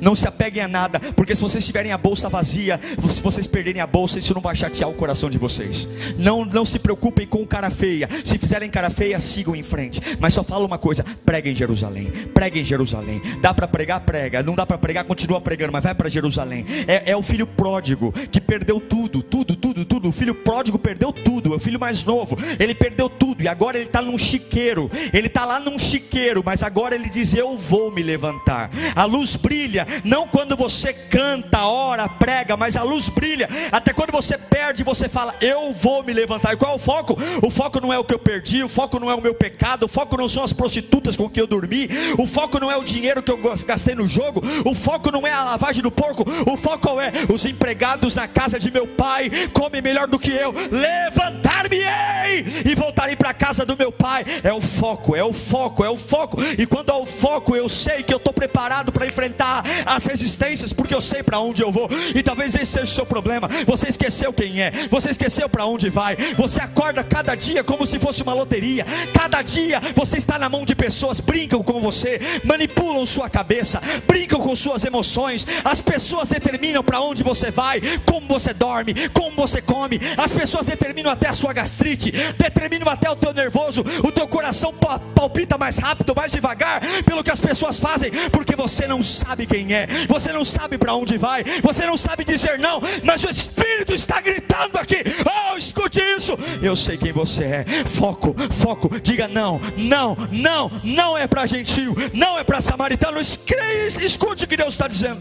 Não 0.00 0.14
se 0.14 0.26
apeguem 0.26 0.62
a 0.62 0.68
nada, 0.68 1.00
porque 1.14 1.34
se 1.34 1.42
vocês 1.42 1.64
tiverem 1.64 1.92
a 1.92 1.98
bolsa 1.98 2.28
vazia, 2.28 2.80
se 3.08 3.22
vocês 3.22 3.46
perderem 3.46 3.82
a 3.82 3.86
bolsa, 3.86 4.18
isso 4.18 4.34
não 4.34 4.40
vai 4.40 4.54
chatear 4.54 4.88
o 4.90 4.94
coração 4.94 5.30
de 5.30 5.38
vocês. 5.38 5.88
Não, 6.18 6.44
não 6.44 6.64
se 6.64 6.78
preocupem 6.78 7.26
com 7.26 7.46
cara 7.46 7.70
feia. 7.70 8.08
Se 8.24 8.38
fizerem 8.38 8.70
cara 8.70 8.90
feia, 8.90 9.18
sigam 9.20 9.54
em 9.54 9.62
frente. 9.62 10.00
Mas 10.18 10.34
só 10.34 10.42
fala 10.42 10.64
uma 10.64 10.78
coisa: 10.78 11.04
pregue 11.24 11.50
em 11.50 11.54
Jerusalém. 11.54 12.10
Pregue 12.34 12.60
em 12.60 12.64
Jerusalém. 12.64 13.20
Dá 13.40 13.52
para 13.52 13.68
pregar, 13.68 14.00
prega. 14.00 14.42
Não 14.42 14.54
dá 14.54 14.66
para 14.66 14.78
pregar, 14.78 15.04
continua 15.04 15.40
pregando, 15.40 15.72
mas 15.72 15.84
vai 15.84 15.94
para 15.94 16.08
Jerusalém. 16.08 16.64
É, 16.86 17.12
é 17.12 17.16
o 17.16 17.22
filho 17.22 17.46
pródigo 17.46 18.12
que 18.30 18.40
perdeu 18.40 18.80
tudo, 18.80 19.22
tudo, 19.22 19.56
tudo, 19.56 19.84
tudo. 19.84 20.08
O 20.08 20.12
filho 20.12 20.34
pródigo 20.34 20.78
perdeu 20.78 21.12
tudo. 21.12 21.52
É 21.52 21.56
o 21.56 21.60
filho 21.60 21.80
mais 21.80 22.04
novo. 22.04 22.36
Ele 22.58 22.74
perdeu 22.74 23.08
tudo 23.08 23.42
e 23.42 23.48
agora 23.48 23.76
ele 23.76 23.86
está 23.86 24.02
num 24.02 24.18
chiqueiro. 24.18 24.90
Ele 25.12 25.26
está 25.26 25.44
lá 25.44 25.58
num 25.58 25.78
chiqueiro, 25.78 26.42
mas 26.44 26.62
agora 26.62 26.94
ele 26.94 27.08
diz: 27.08 27.34
Eu 27.34 27.56
vou 27.56 27.92
me 27.92 28.02
levantar. 28.02 28.70
A 28.94 29.04
luz 29.04 29.36
brilha 29.36 29.75
brilha, 29.76 29.86
não 30.04 30.26
quando 30.26 30.56
você 30.56 30.92
canta, 30.92 31.66
ora, 31.66 32.08
prega, 32.08 32.56
mas 32.56 32.76
a 32.76 32.82
luz 32.82 33.08
brilha. 33.08 33.48
Até 33.70 33.92
quando 33.92 34.12
você 34.12 34.38
perde, 34.38 34.82
você 34.82 35.08
fala: 35.08 35.34
Eu 35.40 35.72
vou 35.72 36.02
me 36.02 36.12
levantar. 36.12 36.54
E 36.54 36.56
qual 36.56 36.72
é 36.72 36.74
o 36.74 36.78
foco? 36.78 37.16
O 37.42 37.50
foco 37.50 37.80
não 37.80 37.92
é 37.92 37.98
o 37.98 38.04
que 38.04 38.14
eu 38.14 38.18
perdi, 38.18 38.62
o 38.62 38.68
foco 38.68 38.98
não 38.98 39.10
é 39.10 39.14
o 39.14 39.20
meu 39.20 39.34
pecado, 39.34 39.84
o 39.84 39.88
foco 39.88 40.16
não 40.16 40.28
são 40.28 40.42
as 40.42 40.52
prostitutas 40.52 41.16
com 41.16 41.28
que 41.28 41.40
eu 41.40 41.46
dormi, 41.46 41.88
o 42.18 42.26
foco 42.26 42.58
não 42.58 42.70
é 42.70 42.76
o 42.76 42.84
dinheiro 42.84 43.22
que 43.22 43.30
eu 43.30 43.38
gastei 43.66 43.94
no 43.94 44.06
jogo, 44.06 44.40
o 44.64 44.74
foco 44.74 45.10
não 45.10 45.26
é 45.26 45.32
a 45.32 45.44
lavagem 45.44 45.82
do 45.82 45.90
porco, 45.90 46.24
o 46.50 46.56
foco 46.56 47.00
é 47.00 47.12
os 47.32 47.44
empregados 47.44 48.14
na 48.14 48.28
casa 48.28 48.58
de 48.58 48.70
meu 48.70 48.86
pai 48.86 49.30
comem 49.52 49.82
melhor 49.82 50.06
do 50.06 50.18
que 50.18 50.30
eu. 50.30 50.54
Levantar-me-ei 50.70 52.44
e 52.64 52.74
voltarei 52.74 53.16
para 53.16 53.30
a 53.30 53.34
casa 53.34 53.64
do 53.64 53.76
meu 53.76 53.90
pai. 53.90 54.24
É 54.42 54.52
o 54.52 54.60
foco, 54.60 55.16
é 55.16 55.24
o 55.24 55.32
foco, 55.32 55.84
é 55.84 55.90
o 55.90 55.96
foco. 55.96 56.38
E 56.58 56.66
quando 56.66 56.90
há 56.90 56.96
o 56.96 57.06
foco, 57.06 57.56
eu 57.56 57.68
sei 57.68 58.02
que 58.02 58.12
eu 58.12 58.18
estou 58.18 58.32
preparado 58.32 58.92
para 58.92 59.06
enfrentar 59.06 59.64
as 59.84 60.06
resistências, 60.06 60.72
porque 60.72 60.94
eu 60.94 61.00
sei 61.00 61.22
para 61.22 61.40
onde 61.40 61.62
eu 61.62 61.72
vou. 61.72 61.88
E 62.14 62.22
talvez 62.22 62.54
esse 62.54 62.72
seja 62.72 62.84
o 62.84 62.94
seu 62.94 63.06
problema. 63.06 63.48
Você 63.66 63.88
esqueceu 63.88 64.32
quem 64.32 64.60
é, 64.60 64.70
você 64.90 65.10
esqueceu 65.10 65.48
para 65.48 65.66
onde 65.66 65.88
vai. 65.88 66.16
Você 66.36 66.60
acorda 66.60 67.02
cada 67.02 67.34
dia 67.34 67.64
como 67.64 67.86
se 67.86 67.98
fosse 67.98 68.22
uma 68.22 68.34
loteria. 68.34 68.84
Cada 69.14 69.42
dia 69.42 69.80
você 69.94 70.18
está 70.18 70.38
na 70.38 70.48
mão 70.48 70.64
de 70.64 70.74
pessoas, 70.74 71.20
brincam 71.20 71.62
com 71.62 71.80
você, 71.80 72.20
manipulam 72.44 73.06
sua 73.06 73.30
cabeça, 73.30 73.80
brincam 74.06 74.40
com 74.40 74.54
suas 74.54 74.84
emoções. 74.84 75.46
As 75.64 75.80
pessoas 75.80 76.28
determinam 76.28 76.82
para 76.82 77.00
onde 77.00 77.22
você 77.22 77.50
vai, 77.50 77.80
como 78.04 78.26
você 78.26 78.52
dorme, 78.52 78.94
como 79.10 79.36
você 79.36 79.62
come. 79.62 79.98
As 80.16 80.30
pessoas 80.30 80.66
determinam 80.66 81.10
até 81.10 81.28
a 81.28 81.32
sua 81.32 81.52
gastrite, 81.52 82.10
determinam 82.36 82.88
até 82.88 83.10
o 83.10 83.16
teu 83.16 83.32
nervoso. 83.32 83.84
O 84.02 84.12
teu 84.12 84.26
coração 84.28 84.74
palpita 85.14 85.56
mais 85.56 85.78
rápido, 85.78 86.14
mais 86.14 86.32
devagar, 86.32 86.80
pelo 87.04 87.22
que 87.22 87.30
as 87.30 87.40
pessoas 87.40 87.78
fazem, 87.78 88.10
porque 88.30 88.54
você 88.54 88.86
não 88.86 89.02
sabe 89.02 89.45
quem 89.46 89.72
é, 89.72 89.86
você 90.08 90.32
não 90.32 90.44
sabe 90.44 90.76
para 90.76 90.94
onde 90.94 91.16
vai, 91.16 91.44
você 91.62 91.86
não 91.86 91.96
sabe 91.96 92.24
dizer 92.24 92.58
não, 92.58 92.80
mas 93.02 93.24
o 93.24 93.30
Espírito 93.30 93.94
está 93.94 94.20
gritando 94.20 94.76
aqui: 94.78 94.96
oh, 95.24 95.56
escute 95.56 96.00
isso, 96.00 96.36
eu 96.62 96.74
sei 96.76 96.96
quem 96.96 97.12
você 97.12 97.44
é. 97.44 97.64
Foco, 97.86 98.34
foco, 98.52 99.00
diga 99.00 99.28
não, 99.28 99.60
não, 99.76 100.16
não, 100.30 100.70
não 100.82 101.16
é 101.16 101.26
para 101.26 101.46
gentil, 101.46 101.94
não 102.12 102.38
é 102.38 102.44
para 102.44 102.60
samaritano. 102.60 103.18
Escute 103.20 104.44
o 104.44 104.48
que 104.48 104.56
Deus 104.56 104.74
está 104.74 104.88
dizendo. 104.88 105.20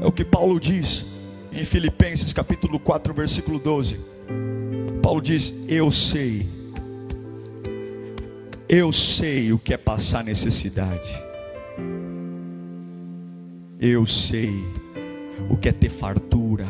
É 0.00 0.06
o 0.06 0.12
que 0.12 0.24
Paulo 0.24 0.58
diz 0.58 1.04
em 1.52 1.64
Filipenses 1.64 2.32
capítulo 2.32 2.78
4, 2.78 3.12
versículo 3.12 3.58
12. 3.58 4.00
Paulo 5.02 5.20
diz: 5.20 5.54
Eu 5.68 5.90
sei, 5.90 6.46
eu 8.68 8.92
sei 8.92 9.52
o 9.52 9.58
que 9.58 9.74
é 9.74 9.76
passar 9.76 10.24
necessidade. 10.24 11.29
Eu 13.82 14.04
sei 14.04 14.52
o 15.48 15.56
que 15.56 15.70
é 15.70 15.72
ter 15.72 15.88
fartura. 15.88 16.66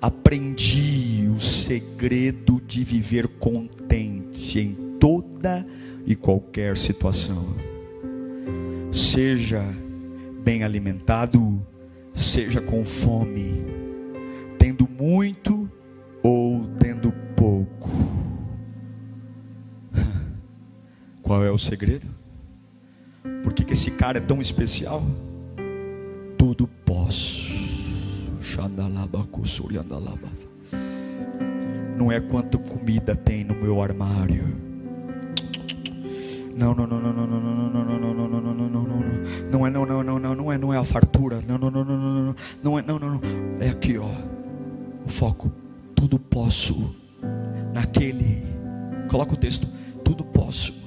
Aprendi 0.00 1.28
o 1.28 1.40
segredo 1.40 2.60
de 2.60 2.84
viver 2.84 3.26
contente 3.26 4.60
em 4.60 4.72
toda 5.00 5.66
e 6.06 6.14
qualquer 6.14 6.76
situação. 6.76 7.56
Seja 8.92 9.64
bem 10.44 10.62
alimentado, 10.62 11.60
seja 12.14 12.60
com 12.60 12.84
fome, 12.84 13.64
tendo 14.56 14.88
muito 14.88 15.68
ou 16.22 16.64
tendo 16.78 17.10
pouco. 17.34 17.90
Qual 21.22 21.44
é 21.44 21.50
o 21.50 21.58
segredo? 21.58 22.22
Por 23.52 23.56
que, 23.56 23.64
que 23.64 23.72
esse 23.74 23.90
cara 23.90 24.16
é 24.16 24.20
tão 24.22 24.40
especial? 24.40 25.02
Tudo 26.38 26.66
posso. 26.86 27.52
Não 31.98 32.10
é 32.10 32.18
quanta 32.18 32.56
comida 32.56 33.14
tem 33.14 33.44
no 33.44 33.54
meu 33.54 33.82
armário. 33.82 34.56
Não, 36.56 36.74
não, 36.74 36.86
não, 36.86 36.98
não, 36.98 37.12
não, 37.12 37.26
não, 37.26 37.40
não, 37.42 37.68
não, 37.68 37.84
não, 37.84 37.98
não, 37.98 38.14
não, 38.14 38.30
não, 38.30 38.40
não, 38.40 38.54
não, 38.54 38.68
não, 38.70 38.80
não, 38.88 39.50
não 39.50 39.66
é, 39.66 39.70
não, 39.70 39.84
não, 39.84 40.02
não, 40.02 40.18
não, 40.18 40.34
não 40.34 40.52
é, 40.52 40.56
não 40.56 40.72
é 40.72 40.78
a 40.78 40.84
fartura, 40.84 41.42
não, 41.46 41.58
não, 41.58 41.70
não, 41.70 41.84
não, 41.84 41.98
não, 41.98 42.24
não, 42.24 42.36
não 42.62 42.78
é, 42.78 42.82
não, 42.82 42.98
não, 42.98 43.10
não, 43.10 43.20
é 43.60 43.68
aqui, 43.68 43.98
ó, 43.98 44.08
o 45.04 45.10
foco, 45.10 45.52
tudo 45.94 46.18
posso 46.18 46.96
naquele, 47.74 48.46
coloca 49.10 49.34
o 49.34 49.36
texto, 49.36 49.68
tudo 50.02 50.24
posso 50.24 50.81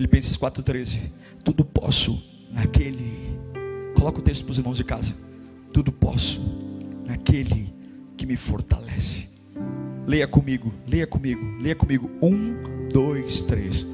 Filipenses 0.00 0.38
4,13. 0.38 0.98
Tudo 1.44 1.62
posso 1.62 2.22
naquele. 2.50 3.38
Coloca 3.94 4.18
o 4.18 4.22
texto 4.22 4.46
para 4.46 4.52
os 4.52 4.58
irmãos 4.58 4.78
de 4.78 4.82
casa. 4.82 5.14
Tudo 5.74 5.92
posso 5.92 6.40
naquele 7.04 7.70
que 8.16 8.24
me 8.24 8.34
fortalece. 8.34 9.28
Leia 10.06 10.26
comigo, 10.26 10.72
leia 10.86 11.06
comigo, 11.06 11.42
leia 11.60 11.74
comigo. 11.74 12.10
Um, 12.22 12.88
dois, 12.90 13.42
três. 13.42 13.86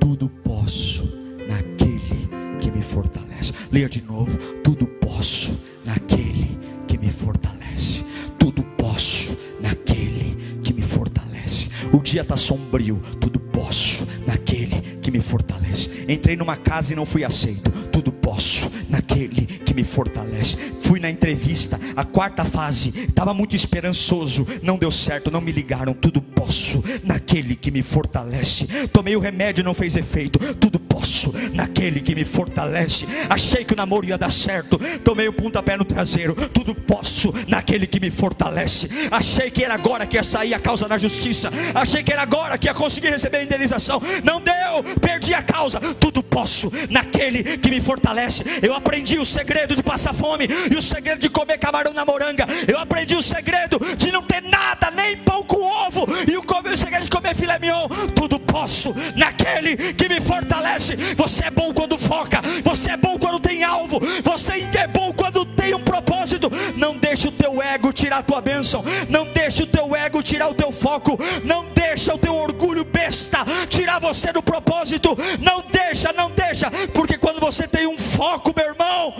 Tudo 0.00 0.28
posso 0.28 1.04
naquele 1.46 2.28
que 2.60 2.72
me 2.72 2.82
fortalece. 2.82 3.52
Leia 3.70 3.88
de 3.88 4.02
novo. 4.02 4.36
Tudo 4.60 4.88
posso 4.88 5.56
naquele 5.84 6.58
que 6.88 6.98
me 6.98 7.10
fortalece. 7.10 8.04
Tudo 8.40 8.64
posso 8.76 9.36
naquele 9.60 10.34
que 10.64 10.74
me 10.74 10.82
fortalece. 10.82 11.70
O 11.92 12.00
dia 12.00 12.22
está 12.22 12.36
sombrio. 12.36 13.00
Tudo 13.20 13.38
posso 13.38 14.03
naquele 14.44 14.98
que 15.00 15.10
me 15.10 15.20
fortalece. 15.20 16.04
Entrei 16.06 16.36
numa 16.36 16.56
casa 16.56 16.92
e 16.92 16.96
não 16.96 17.06
fui 17.06 17.24
aceito. 17.24 17.70
Tudo 17.90 18.12
posso 18.24 18.72
naquele 18.88 19.44
que 19.44 19.74
me 19.74 19.84
fortalece. 19.84 20.56
Fui 20.80 20.98
na 20.98 21.10
entrevista, 21.10 21.78
a 21.94 22.04
quarta 22.04 22.42
fase, 22.42 22.88
estava 23.06 23.34
muito 23.34 23.54
esperançoso, 23.54 24.46
não 24.62 24.78
deu 24.78 24.90
certo, 24.90 25.30
não 25.30 25.42
me 25.42 25.52
ligaram. 25.52 25.92
Tudo 25.92 26.22
posso 26.22 26.82
naquele 27.04 27.54
que 27.54 27.70
me 27.70 27.82
fortalece. 27.82 28.66
Tomei 28.88 29.14
o 29.14 29.20
remédio, 29.20 29.62
não 29.62 29.74
fez 29.74 29.94
efeito. 29.94 30.38
Tudo 30.54 30.80
posso 30.80 31.34
naquele 31.52 32.00
que 32.00 32.14
me 32.14 32.24
fortalece. 32.24 33.06
Achei 33.28 33.62
que 33.62 33.74
o 33.74 33.76
namoro 33.76 34.06
ia 34.06 34.16
dar 34.16 34.32
certo, 34.32 34.78
tomei 35.04 35.28
o 35.28 35.32
pontapé 35.32 35.76
no 35.76 35.84
traseiro. 35.84 36.34
Tudo 36.48 36.74
posso 36.74 37.32
naquele 37.46 37.86
que 37.86 38.00
me 38.00 38.10
fortalece. 38.10 38.88
Achei 39.10 39.50
que 39.50 39.62
era 39.62 39.74
agora 39.74 40.06
que 40.06 40.16
ia 40.16 40.22
sair 40.22 40.54
a 40.54 40.58
causa 40.58 40.88
na 40.88 40.96
justiça. 40.96 41.50
Achei 41.74 42.02
que 42.02 42.12
era 42.12 42.22
agora 42.22 42.56
que 42.56 42.68
ia 42.68 42.74
conseguir 42.74 43.10
receber 43.10 43.38
a 43.38 43.44
indenização. 43.44 44.00
Não 44.24 44.40
deu, 44.40 44.82
perdi 44.98 45.34
a 45.34 45.42
causa. 45.42 45.78
Tudo 46.00 46.22
posso 46.22 46.72
naquele 46.88 47.58
que 47.58 47.68
me 47.70 47.82
fortalece. 47.82 48.13
Eu 48.62 48.74
aprendi 48.74 49.18
o 49.18 49.24
segredo 49.24 49.74
de 49.74 49.82
passar 49.82 50.14
fome 50.14 50.48
e 50.70 50.76
o 50.76 50.82
segredo 50.82 51.20
de 51.20 51.28
comer 51.28 51.58
camarão 51.58 51.92
na 51.92 52.04
moranga. 52.04 52.46
Eu 52.70 52.78
aprendi 52.78 53.16
o 53.16 53.22
segredo 53.22 53.78
de 53.96 54.12
não 54.12 54.22
ter 54.22 54.42
nada, 54.42 54.90
nem 54.90 55.16
pão 55.16 55.42
com 55.42 55.60
ovo. 55.60 56.06
E 56.30 56.36
o 56.36 56.76
segredo 56.76 57.04
de 57.04 57.10
comer 57.10 57.34
filé 57.34 57.58
mignon. 57.58 57.88
Tudo 58.14 58.38
posso 58.38 58.94
naquele 59.16 59.94
que 59.94 60.08
me 60.08 60.20
fortalece. 60.20 60.96
Você 61.16 61.44
é 61.44 61.50
bom 61.50 61.72
quando 61.72 61.98
foca. 61.98 62.40
Você 62.62 62.90
é 62.90 62.96
bom 62.96 63.18
quando 63.18 63.40
tem 63.40 63.64
alvo. 63.64 64.00
Você 64.22 64.68
é 64.76 64.86
bom 64.86 65.12
quando 65.12 65.44
tem 65.44 65.63
um 65.72 65.82
propósito. 65.82 66.50
Não 66.76 66.96
deixe 66.98 67.28
o 67.28 67.32
teu 67.32 67.62
ego 67.62 67.92
tirar 67.92 68.18
a 68.18 68.22
tua 68.22 68.40
bênção. 68.40 68.84
Não 69.08 69.24
deixe 69.26 69.62
o 69.62 69.66
teu 69.66 69.94
ego 69.94 70.22
tirar 70.22 70.48
o 70.48 70.54
teu 70.54 70.72
foco. 70.72 71.16
Não 71.44 71.66
deixa 71.72 72.12
o 72.12 72.18
teu 72.18 72.34
orgulho 72.34 72.84
besta 72.84 73.44
tirar 73.68 74.00
você 74.00 74.32
do 74.32 74.42
propósito. 74.42 75.16
Não 75.40 75.64
deixa, 75.70 76.12
não 76.12 76.30
deixa. 76.30 76.70
Porque 76.92 77.16
quando 77.16 77.40
você 77.40 77.68
tem 77.68 77.86
um 77.86 77.96
foco, 77.96 78.52
meu 78.54 78.66
irmão, 78.66 79.14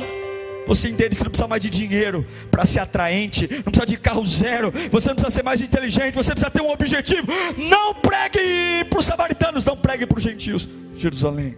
Você 0.66 0.88
entende 0.88 1.16
que 1.16 1.22
não 1.22 1.30
precisa 1.30 1.46
mais 1.46 1.62
de 1.62 1.68
dinheiro 1.70 2.26
para 2.50 2.64
ser 2.64 2.80
atraente, 2.80 3.46
não 3.56 3.64
precisa 3.64 3.86
de 3.86 3.96
carro 3.98 4.24
zero, 4.24 4.72
você 4.90 5.08
não 5.08 5.16
precisa 5.16 5.30
ser 5.30 5.42
mais 5.42 5.60
inteligente, 5.60 6.14
você 6.14 6.32
precisa 6.32 6.50
ter 6.50 6.62
um 6.62 6.70
objetivo. 6.70 7.26
Não 7.56 7.94
pregue 7.94 8.84
para 8.88 8.98
os 8.98 9.04
samaritanos, 9.04 9.64
não 9.64 9.76
pregue 9.76 10.06
para 10.06 10.16
os 10.16 10.24
gentios. 10.24 10.68
Jerusalém. 10.96 11.56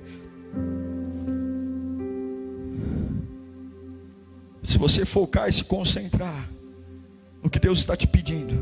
Se 4.67 4.79
você 4.79 5.07
focar 5.07 5.49
e 5.49 5.53
se 5.53 5.63
concentrar 5.63 6.51
no 7.41 7.49
que 7.49 7.61
Deus 7.61 7.79
está 7.79 7.97
te 7.97 8.05
pedindo, 8.05 8.53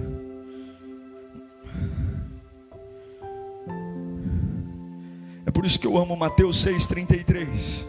é 5.47 5.51
por 5.51 5.65
isso 5.65 5.81
que 5.81 5.87
eu 5.87 5.97
amo 5.97 6.15
Mateus 6.15 6.63
6,33. 6.63 7.87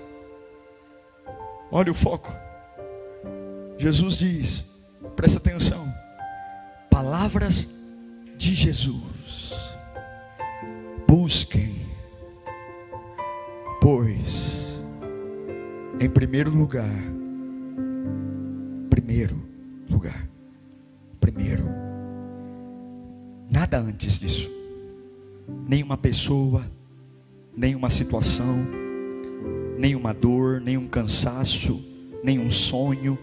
Olha 1.69 1.91
o 1.91 1.93
foco. 1.93 2.33
Jesus 3.77 4.19
diz, 4.19 4.65
presta 5.17 5.37
atenção, 5.37 5.85
palavras 6.89 7.67
de 8.37 8.55
Jesus. 8.55 9.75
Busquem, 11.05 11.85
pois, 13.81 14.79
em 15.99 16.09
primeiro 16.09 16.49
lugar, 16.49 17.15
primeiro 19.15 19.41
lugar, 19.89 20.29
primeiro, 21.21 21.63
nada 23.49 23.79
antes 23.79 24.19
disso, 24.19 24.49
nenhuma 25.65 25.95
pessoa, 25.95 26.69
nenhuma 27.55 27.89
situação, 27.89 28.57
nenhuma 29.79 30.13
dor, 30.13 30.59
nenhum 30.59 30.85
cansaço, 30.85 31.81
nenhum 32.21 32.51
sonho, 32.51 33.17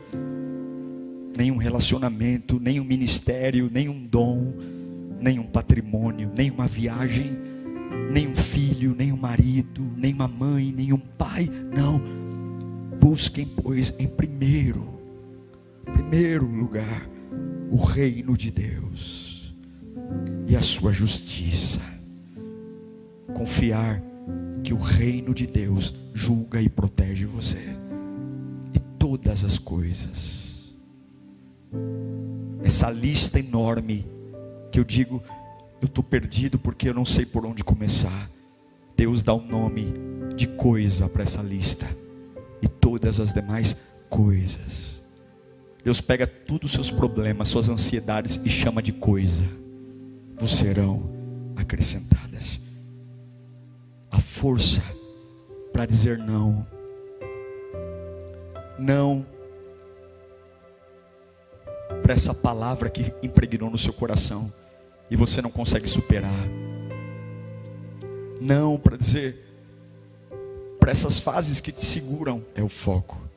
nenhum 1.36 1.58
relacionamento, 1.58 2.58
nenhum 2.58 2.84
ministério, 2.84 3.70
nenhum 3.70 4.06
dom, 4.06 4.50
nenhum 5.20 5.44
patrimônio, 5.44 6.32
nenhuma 6.34 6.66
viagem, 6.66 7.36
nenhum 8.10 8.34
filho, 8.34 8.94
nenhum 8.96 9.18
marido, 9.18 9.82
nenhuma 9.94 10.26
mãe, 10.26 10.72
nenhum 10.74 10.98
pai. 11.18 11.50
Não. 11.70 12.00
Busquem, 12.98 13.44
pois, 13.44 13.94
em 13.98 14.08
primeiro, 14.08 15.01
primeiro 15.92 16.46
lugar, 16.46 17.08
o 17.70 17.76
reino 17.76 18.36
de 18.36 18.50
Deus 18.50 19.54
e 20.46 20.56
a 20.56 20.62
sua 20.62 20.92
justiça. 20.92 21.80
Confiar 23.34 24.02
que 24.62 24.74
o 24.74 24.78
reino 24.78 25.34
de 25.34 25.46
Deus 25.46 25.94
julga 26.14 26.60
e 26.60 26.68
protege 26.68 27.24
você 27.24 27.76
e 28.74 28.78
todas 28.98 29.44
as 29.44 29.58
coisas 29.58 30.42
essa 32.62 32.90
lista 32.90 33.38
enorme 33.38 34.06
que 34.70 34.80
eu 34.80 34.84
digo, 34.84 35.22
eu 35.80 35.86
estou 35.86 36.02
perdido 36.02 36.58
porque 36.58 36.88
eu 36.88 36.94
não 36.94 37.04
sei 37.04 37.26
por 37.26 37.44
onde 37.44 37.62
começar. 37.64 38.30
Deus 38.96 39.22
dá 39.22 39.34
um 39.34 39.46
nome 39.46 39.92
de 40.36 40.46
coisa 40.46 41.08
para 41.08 41.22
essa 41.22 41.42
lista 41.42 41.86
e 42.62 42.68
todas 42.68 43.20
as 43.20 43.32
demais 43.32 43.76
coisas. 44.08 45.01
Deus 45.84 46.00
pega 46.00 46.26
todos 46.26 46.70
os 46.70 46.72
seus 46.72 46.90
problemas, 46.90 47.48
suas 47.48 47.68
ansiedades 47.68 48.40
e 48.44 48.48
chama 48.48 48.82
de 48.82 48.92
coisa. 48.92 49.44
Vos 50.36 50.56
serão 50.56 51.10
acrescentadas. 51.56 52.60
A 54.10 54.20
força 54.20 54.82
para 55.72 55.86
dizer 55.86 56.18
não. 56.18 56.66
Não 58.78 59.26
para 62.02 62.14
essa 62.14 62.34
palavra 62.34 62.88
que 62.88 63.12
impregnou 63.22 63.70
no 63.70 63.78
seu 63.78 63.92
coração 63.92 64.52
e 65.10 65.16
você 65.16 65.42
não 65.42 65.50
consegue 65.50 65.88
superar. 65.88 66.48
Não 68.40 68.78
para 68.78 68.96
dizer 68.96 69.52
para 70.78 70.90
essas 70.90 71.18
fases 71.18 71.60
que 71.60 71.70
te 71.70 71.84
seguram 71.84 72.44
é 72.56 72.62
o 72.62 72.68
foco. 72.68 73.31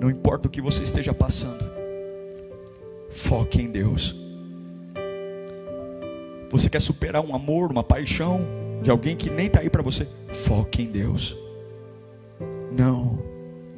Não 0.00 0.10
importa 0.10 0.48
o 0.48 0.50
que 0.50 0.60
você 0.60 0.82
esteja 0.82 1.14
passando. 1.14 1.64
Foque 3.10 3.60
em 3.60 3.70
Deus. 3.70 4.16
Você 6.50 6.68
quer 6.68 6.80
superar 6.80 7.24
um 7.24 7.34
amor, 7.34 7.70
uma 7.70 7.84
paixão 7.84 8.40
de 8.82 8.90
alguém 8.90 9.16
que 9.16 9.30
nem 9.30 9.46
está 9.46 9.60
aí 9.60 9.70
para 9.70 9.82
você? 9.82 10.06
Foque 10.32 10.82
em 10.82 10.86
Deus. 10.86 11.36
Não, 12.72 13.18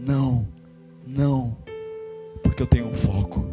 não, 0.01 0.47
não, 1.07 1.57
porque 2.43 2.63
eu 2.63 2.67
tenho 2.67 2.87
um 2.87 2.95
foco. 2.95 3.45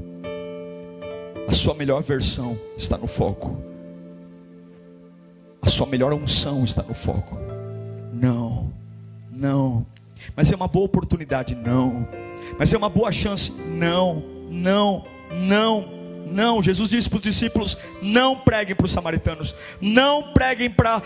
A 1.48 1.54
sua 1.54 1.74
melhor 1.74 2.02
versão 2.02 2.58
está 2.78 2.98
no 2.98 3.08
foco. 3.08 3.58
A 5.62 5.68
sua 5.68 5.86
melhor 5.86 6.14
unção 6.14 6.64
está 6.64 6.82
no 6.82 6.94
foco. 6.94 7.38
Não, 8.14 8.72
não. 9.30 9.86
Mas 10.36 10.51
é 10.51 10.55
uma 10.55 10.67
boa 10.67 10.86
oportunidade, 10.86 11.55
não. 11.55 12.07
Mas 12.57 12.74
é 12.74 12.78
uma 12.78 12.89
boa 12.89 13.11
chance, 13.11 13.51
não, 13.51 14.24
não, 14.49 15.05
não. 15.32 16.01
Não, 16.32 16.63
Jesus 16.63 16.89
disse 16.89 17.09
para 17.09 17.17
os 17.17 17.24
discípulos: 17.24 17.78
não 18.01 18.38
preguem 18.38 18.74
para 18.74 18.86
os 18.86 18.91
samaritanos, 18.91 19.53
não 19.82 20.32
preguem 20.32 20.69
para 20.69 21.01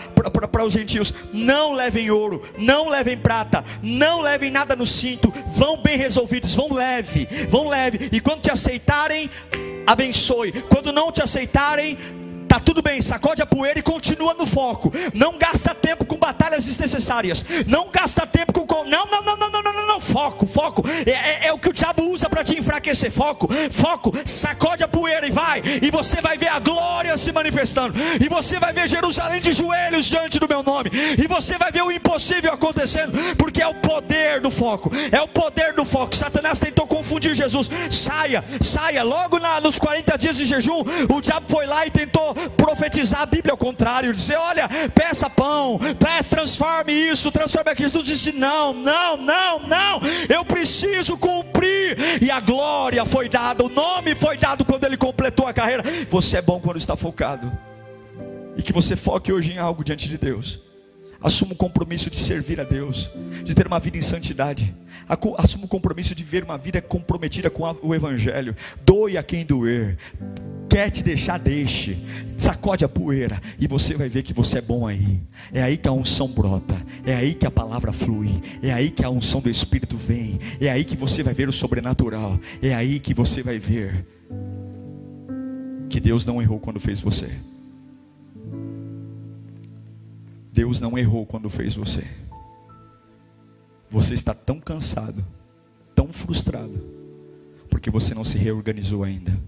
os 0.64 0.72
gentios, 0.72 1.12
não 1.32 1.72
levem 1.72 2.10
ouro, 2.10 2.42
não 2.56 2.88
levem 2.88 3.18
prata, 3.18 3.64
não 3.82 4.20
levem 4.20 4.52
nada 4.52 4.76
no 4.76 4.86
cinto, 4.86 5.32
vão 5.48 5.82
bem 5.82 5.98
resolvidos, 5.98 6.54
vão 6.54 6.72
leve, 6.72 7.26
vão 7.48 7.66
leve, 7.66 8.08
e 8.12 8.20
quando 8.20 8.42
te 8.42 8.52
aceitarem, 8.52 9.28
abençoe. 9.84 10.52
Quando 10.52 10.92
não 10.92 11.10
te 11.10 11.22
aceitarem, 11.22 11.98
Tá 12.56 12.60
tudo 12.60 12.80
bem, 12.80 13.02
sacode 13.02 13.42
a 13.42 13.46
poeira 13.46 13.78
e 13.78 13.82
continua 13.82 14.32
no 14.32 14.46
foco. 14.46 14.90
Não 15.12 15.36
gasta 15.36 15.74
tempo 15.74 16.06
com 16.06 16.16
batalhas 16.16 16.64
desnecessárias. 16.64 17.44
Não 17.66 17.90
gasta 17.90 18.26
tempo 18.26 18.66
com. 18.66 18.82
Não, 18.86 19.04
não, 19.04 19.20
não, 19.20 19.36
não, 19.36 19.50
não, 19.50 19.62
não, 19.62 19.72
não, 19.74 19.86
não. 19.86 20.00
Foco, 20.00 20.46
foco. 20.46 20.82
É, 21.04 21.10
é, 21.10 21.46
é 21.48 21.52
o 21.52 21.58
que 21.58 21.68
o 21.68 21.72
diabo 21.72 22.10
usa 22.10 22.30
para 22.30 22.42
te 22.42 22.58
enfraquecer. 22.58 23.10
Foco, 23.10 23.46
foco. 23.70 24.10
Sacode 24.24 24.82
a 24.82 24.88
poeira 24.88 25.26
e 25.26 25.30
vai. 25.30 25.62
E 25.82 25.90
você 25.90 26.22
vai 26.22 26.38
ver 26.38 26.48
a 26.48 26.58
glória 26.58 27.14
se 27.18 27.30
manifestando. 27.30 27.94
E 28.18 28.26
você 28.26 28.58
vai 28.58 28.72
ver 28.72 28.88
Jerusalém 28.88 29.42
de 29.42 29.52
joelhos 29.52 30.06
diante 30.06 30.38
do 30.38 30.48
meu 30.48 30.62
nome. 30.62 30.88
E 31.18 31.28
você 31.28 31.58
vai 31.58 31.70
ver 31.70 31.82
o 31.82 31.92
impossível 31.92 32.54
acontecendo. 32.54 33.36
Porque 33.36 33.60
é 33.60 33.68
o 33.68 33.74
poder 33.74 34.40
do 34.40 34.50
foco. 34.50 34.90
É 35.12 35.20
o 35.20 35.28
poder 35.28 35.74
do 35.74 35.84
foco. 35.84 36.16
Satanás 36.16 36.58
tentou 36.58 36.86
confundir 36.86 37.34
Jesus. 37.34 37.68
Saia, 37.90 38.42
saia. 38.62 39.02
Logo 39.02 39.38
na, 39.38 39.60
nos 39.60 39.78
40 39.78 40.16
dias 40.16 40.38
de 40.38 40.46
jejum, 40.46 40.82
o 41.14 41.20
diabo 41.20 41.44
foi 41.50 41.66
lá 41.66 41.86
e 41.86 41.90
tentou 41.90 42.34
profetizar 42.50 43.22
a 43.22 43.26
Bíblia 43.26 43.52
ao 43.52 43.58
contrário, 43.58 44.12
dizer: 44.12 44.36
olha, 44.36 44.68
peça 44.94 45.28
pão, 45.28 45.78
peça, 45.98 46.30
transforme 46.30 46.92
isso, 46.92 47.30
transforme 47.32 47.70
aquilo. 47.70 47.88
Jesus 47.88 48.06
disse: 48.06 48.32
não, 48.32 48.72
não, 48.72 49.16
não, 49.16 49.60
não, 49.60 50.00
eu 50.28 50.44
preciso 50.44 51.16
cumprir. 51.16 51.96
E 52.22 52.30
a 52.30 52.40
glória 52.40 53.04
foi 53.04 53.28
dada, 53.28 53.64
o 53.64 53.68
nome 53.68 54.14
foi 54.14 54.36
dado 54.36 54.64
quando 54.64 54.84
ele 54.84 54.96
completou 54.96 55.46
a 55.46 55.52
carreira. 55.52 55.82
Você 56.10 56.38
é 56.38 56.42
bom 56.42 56.60
quando 56.60 56.76
está 56.76 56.96
focado, 56.96 57.50
e 58.56 58.62
que 58.62 58.72
você 58.72 58.96
foque 58.96 59.32
hoje 59.32 59.52
em 59.52 59.58
algo 59.58 59.84
diante 59.84 60.08
de 60.08 60.18
Deus. 60.18 60.65
Assuma 61.20 61.52
o 61.52 61.56
compromisso 61.56 62.10
de 62.10 62.18
servir 62.18 62.60
a 62.60 62.64
Deus, 62.64 63.10
de 63.42 63.54
ter 63.54 63.66
uma 63.66 63.80
vida 63.80 63.96
em 63.96 64.02
santidade. 64.02 64.74
Assuma 65.38 65.64
o 65.64 65.68
compromisso 65.68 66.14
de 66.14 66.22
ver 66.22 66.44
uma 66.44 66.58
vida 66.58 66.80
comprometida 66.80 67.50
com 67.50 67.62
o 67.82 67.94
Evangelho. 67.94 68.54
Doe 68.84 69.16
a 69.16 69.22
quem 69.22 69.44
doer. 69.44 69.96
Quer 70.68 70.90
te 70.90 71.02
deixar, 71.02 71.38
deixe. 71.38 71.96
Sacode 72.36 72.84
a 72.84 72.88
poeira 72.88 73.40
e 73.58 73.66
você 73.66 73.94
vai 73.94 74.08
ver 74.08 74.22
que 74.22 74.34
você 74.34 74.58
é 74.58 74.60
bom 74.60 74.86
aí. 74.86 75.20
É 75.52 75.62
aí 75.62 75.76
que 75.76 75.88
a 75.88 75.92
unção 75.92 76.28
brota. 76.28 76.76
É 77.04 77.14
aí 77.14 77.34
que 77.34 77.46
a 77.46 77.50
palavra 77.50 77.92
flui. 77.92 78.30
É 78.62 78.72
aí 78.72 78.90
que 78.90 79.04
a 79.04 79.10
unção 79.10 79.40
do 79.40 79.48
Espírito 79.48 79.96
vem. 79.96 80.38
É 80.60 80.68
aí 80.68 80.84
que 80.84 80.96
você 80.96 81.22
vai 81.22 81.32
ver 81.32 81.48
o 81.48 81.52
sobrenatural. 81.52 82.38
É 82.60 82.74
aí 82.74 83.00
que 83.00 83.14
você 83.14 83.42
vai 83.42 83.58
ver 83.58 84.06
que 85.88 86.00
Deus 86.00 86.26
não 86.26 86.42
errou 86.42 86.60
quando 86.60 86.78
fez 86.78 87.00
você. 87.00 87.30
Deus 90.56 90.80
não 90.80 90.96
errou 90.96 91.26
quando 91.26 91.50
fez 91.50 91.76
você. 91.76 92.02
Você 93.90 94.14
está 94.14 94.32
tão 94.32 94.58
cansado, 94.58 95.22
tão 95.94 96.10
frustrado, 96.10 96.82
porque 97.68 97.90
você 97.90 98.14
não 98.14 98.24
se 98.24 98.38
reorganizou 98.38 99.04
ainda. 99.04 99.38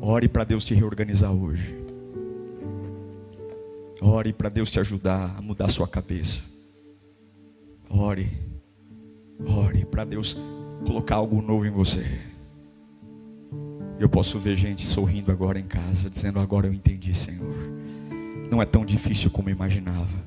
Ore 0.00 0.28
para 0.28 0.42
Deus 0.42 0.64
te 0.64 0.74
reorganizar 0.74 1.32
hoje. 1.32 1.72
Ore 4.00 4.32
para 4.32 4.48
Deus 4.48 4.72
te 4.72 4.80
ajudar 4.80 5.36
a 5.38 5.40
mudar 5.40 5.68
sua 5.68 5.86
cabeça. 5.86 6.42
Ore. 7.88 8.28
Ore 9.46 9.84
para 9.84 10.04
Deus 10.04 10.36
colocar 10.84 11.14
algo 11.14 11.40
novo 11.40 11.64
em 11.64 11.70
você. 11.70 12.35
Eu 13.98 14.08
posso 14.08 14.38
ver 14.38 14.56
gente 14.56 14.86
sorrindo 14.86 15.32
agora 15.32 15.58
em 15.58 15.66
casa, 15.66 16.10
dizendo: 16.10 16.38
Agora 16.38 16.66
eu 16.66 16.72
entendi, 16.72 17.14
Senhor. 17.14 17.54
Não 18.50 18.62
é 18.62 18.66
tão 18.66 18.84
difícil 18.84 19.30
como 19.30 19.48
eu 19.48 19.54
imaginava. 19.54 20.24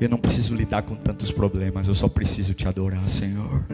Eu 0.00 0.08
não 0.08 0.18
preciso 0.18 0.54
lidar 0.54 0.82
com 0.82 0.96
tantos 0.96 1.30
problemas, 1.30 1.88
eu 1.88 1.94
só 1.94 2.08
preciso 2.08 2.54
te 2.54 2.66
adorar, 2.66 3.08
Senhor 3.08 3.64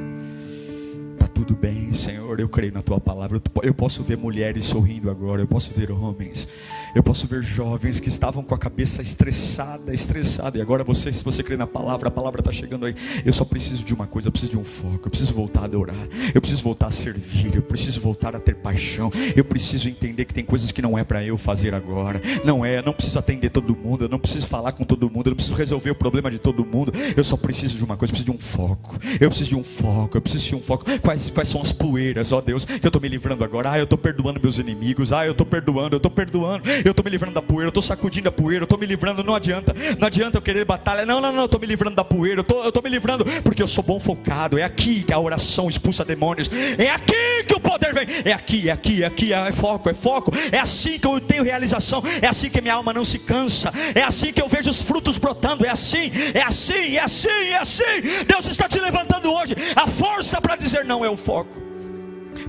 tudo 1.45 1.57
bem, 1.57 1.93
Senhor. 1.93 2.39
Eu 2.39 2.49
creio 2.49 2.73
na 2.73 2.83
tua 2.83 3.01
palavra. 3.01 3.41
Eu 3.65 3.75
posso 3.75 4.03
ver 4.05 4.17
mulheres 4.17 4.65
sorrindo 4.65 5.11
agora. 5.11 5.43
Eu 5.43 5.47
posso 5.49 5.73
ver 5.75 5.91
homens. 5.91 6.47
Eu 6.95 7.03
posso 7.03 7.27
ver 7.27 7.43
jovens 7.43 7.99
que 7.99 8.09
estavam 8.09 8.45
com 8.45 8.55
a 8.55 8.59
cabeça 8.59 9.03
estressada, 9.03 9.93
estressada. 9.93 10.57
E 10.57 10.61
agora 10.61 10.85
você, 10.85 11.13
se 11.13 11.25
você 11.25 11.43
crê 11.43 11.57
na 11.57 11.67
palavra, 11.67 12.09
a 12.09 12.11
palavra 12.13 12.41
está 12.41 12.53
chegando 12.53 12.87
aí. 12.87 12.95
Eu 13.25 13.33
só 13.33 13.45
preciso 13.45 13.85
de 13.85 13.93
uma 13.93 14.07
coisa. 14.07 14.29
Eu 14.29 14.33
preciso 14.33 14.53
de 14.53 14.59
um 14.59 14.65
foco. 14.65 15.01
Eu 15.07 15.11
preciso 15.11 15.35
voltar 15.35 15.63
a 15.63 15.65
adorar. 15.65 16.09
Eu 16.33 16.41
preciso 16.41 16.63
voltar 16.63 16.87
a 16.87 16.91
servir. 16.93 17.57
Eu 17.57 17.63
preciso 17.63 18.01
voltar 18.01 18.37
a 18.37 18.41
ter 18.41 18.55
paixão. 18.55 19.11
Eu 19.35 19.45
preciso 19.45 19.89
entender 19.89 20.25
que 20.25 20.35
tem 20.35 20.45
coisas 20.45 20.71
que 20.71 20.81
não 20.81 20.97
é 20.97 21.03
para 21.03 21.25
eu 21.25 21.37
fazer 21.37 21.75
agora. 21.75 22.21
Não 22.45 22.65
é. 22.65 22.79
Eu 22.79 22.83
não 22.85 22.93
preciso 22.93 23.19
atender 23.19 23.51
todo 23.51 23.75
mundo. 23.75 24.05
Eu 24.05 24.09
não 24.09 24.19
preciso 24.19 24.47
falar 24.47 24.73
com 24.73 24.85
todo 24.85 25.11
mundo. 25.11 25.27
Eu 25.27 25.31
não 25.31 25.37
preciso 25.37 25.57
resolver 25.57 25.91
o 25.91 25.95
problema 25.95 26.31
de 26.31 26.39
todo 26.39 26.65
mundo. 26.65 26.93
Eu 27.17 27.25
só 27.25 27.37
preciso 27.37 27.77
de 27.77 27.85
uma 27.85 27.97
coisa. 27.97 28.13
Eu 28.13 28.15
preciso 28.15 28.33
de 28.33 28.37
um 28.37 28.41
foco. 28.41 28.97
Eu 29.21 29.29
preciso 29.29 29.49
de 29.49 29.57
um 29.57 29.65
foco. 29.65 30.17
Eu 30.17 30.23
preciso 30.23 30.47
de 30.47 30.55
um 30.55 30.61
foco. 30.61 30.85
Quais 31.01 31.32
quais 31.33 31.49
são 31.49 31.61
as 31.61 31.73
poeiras, 31.73 32.33
ó 32.33 32.41
Deus, 32.41 32.65
que 32.65 32.85
eu 32.85 32.89
estou 32.89 33.01
me 33.01 33.09
livrando 33.09 33.45
agora. 33.45 33.73
Ah, 33.73 33.79
eu 33.79 33.85
estou 33.85 33.99
perdoando 33.99 34.41
meus 34.41 34.59
inimigos. 34.59 35.13
Ah, 35.13 35.27
eu 35.27 35.33
estou 35.33 35.47
perdoando, 35.47 35.95
eu 35.95 35.99
estou 35.99 36.11
perdoando. 36.11 36.69
Eu 36.85 36.91
estou 36.91 37.05
me 37.05 37.11
livrando 37.11 37.35
da 37.35 37.43
poeira, 37.43 37.67
eu 37.67 37.71
estou 37.71 37.83
sacudindo 37.83 38.29
a 38.29 38.33
poeira, 38.33 38.63
eu 38.63 38.65
estou 38.65 38.79
me 38.79 38.87
livrando. 38.87 39.23
Não 39.25 39.35
adianta, 39.35 39.75
não 39.99 40.07
adianta 40.07 40.39
eu 40.39 40.43
querer 40.43 40.65
batalha. 40.65 41.05
Não, 41.07 41.21
não, 41.21 41.33
não, 41.33 41.41
eu 41.41 41.45
estou 41.47 41.61
me 41.61 41.67
livrando 41.67 41.97
da 41.97 42.05
poeira, 42.05 42.45
eu 42.49 42.69
estou 42.69 42.83
me 42.83 42.91
livrando 42.91 43.25
porque 43.43 43.63
eu 43.63 43.67
sou 43.67 43.83
bom 43.83 43.99
focado. 43.99 44.59
É 44.59 44.63
aqui 44.63 45.03
que 45.03 45.13
a 45.13 45.19
oração 45.19 45.69
expulsa 45.69 46.05
demônios. 46.05 46.51
É 46.79 46.91
aqui 46.91 47.45
que 47.47 47.55
o 47.55 47.61
poder 47.61 47.93
vem. 47.93 48.07
É 48.25 48.33
aqui, 48.33 48.69
é 48.69 48.73
aqui, 48.73 49.03
é 49.03 49.07
aqui, 49.07 49.33
é 49.33 49.53
foco, 49.53 49.89
é 49.89 49.95
foco. 49.95 50.33
É 50.51 50.59
assim 50.59 50.99
que 50.99 51.07
eu 51.07 51.21
tenho 51.21 51.45
realização. 51.45 52.03
É 52.21 52.27
assim 52.29 52.51
que 52.51 52.61
minha 52.61 52.75
alma 52.75 52.93
não 52.93 53.05
se 53.05 53.19
cansa. 53.19 53.73
É 53.95 54.03
assim 54.03 54.33
que 54.33 54.41
eu 54.41 54.49
vejo 54.49 54.71
os 54.71 54.83
frutos 54.83 55.19
brotando. 55.19 55.65
É 55.65 55.71
assim, 55.71 56.11
é 56.35 56.43
assim, 56.43 56.97
é 56.97 57.01
assim, 57.01 57.29
é 57.29 57.59
assim. 57.59 58.25
Deus 58.27 58.47
está 58.47 58.69
te 58.69 58.79
levantando 58.79 59.33
hoje. 59.33 59.55
A 59.75 59.87
força 59.87 60.41
para 60.41 60.57
dizer 60.57 60.85
não 60.85 61.05
é 61.05 61.11
o 61.13 61.17
foco. 61.17 61.57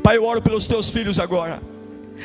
Pai, 0.01 0.17
eu 0.17 0.23
oro 0.23 0.41
pelos 0.41 0.67
teus 0.67 0.89
filhos 0.89 1.19
agora. 1.19 1.61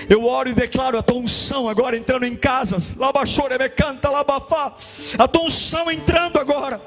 Eu 0.08 0.24
oro 0.24 0.48
e 0.48 0.54
declaro 0.54 0.98
a 0.98 1.02
tua 1.02 1.16
unção 1.16 1.68
agora 1.68 1.96
entrando 1.96 2.24
em 2.24 2.36
casas. 2.36 2.94
me 2.94 3.68
canta, 3.68 4.10
labafá. 4.10 4.74
A 5.18 5.26
tua 5.26 5.42
unção 5.42 5.90
entrando 5.90 6.38
agora. 6.38 6.80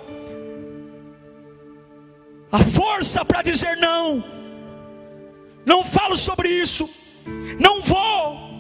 A 2.52 2.60
força 2.60 3.24
para 3.26 3.42
dizer 3.42 3.78
não. 3.78 4.24
Não 5.66 5.84
falo 5.84 6.18
sobre 6.18 6.50
isso. 6.50 6.90
Não 7.60 7.82
vou. 7.82 8.51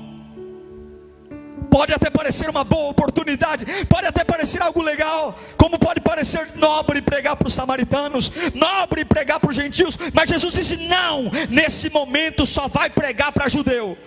Pode 1.72 1.94
até 1.94 2.10
parecer 2.10 2.50
uma 2.50 2.66
boa 2.66 2.90
oportunidade, 2.90 3.66
pode 3.86 4.06
até 4.06 4.26
parecer 4.26 4.62
algo 4.62 4.82
legal, 4.82 5.40
como 5.56 5.80
pode 5.80 6.02
parecer 6.02 6.50
nobre 6.56 7.02
pregar 7.02 7.38
para 7.38 7.48
os 7.48 7.54
samaritanos, 7.54 8.30
nobre 8.54 9.06
pregar 9.06 9.40
para 9.40 9.50
os 9.50 9.56
gentios, 9.56 9.98
mas 10.14 10.30
Jesus 10.30 10.54
disse: 10.54 10.76
não, 10.76 11.32
nesse 11.50 11.90
momento 11.90 12.46
só 12.46 12.68
vai 12.68 12.90
pregar 12.90 13.32
para 13.32 13.48
judeu. 13.48 13.98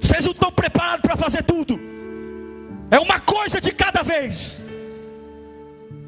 Vocês 0.00 0.24
não 0.24 0.30
estão 0.30 0.52
preparados 0.52 1.00
para 1.00 1.16
fazer 1.16 1.42
tudo, 1.42 1.76
é 2.88 3.00
uma 3.00 3.18
coisa 3.18 3.60
de 3.60 3.72
cada 3.72 4.04
vez, 4.04 4.62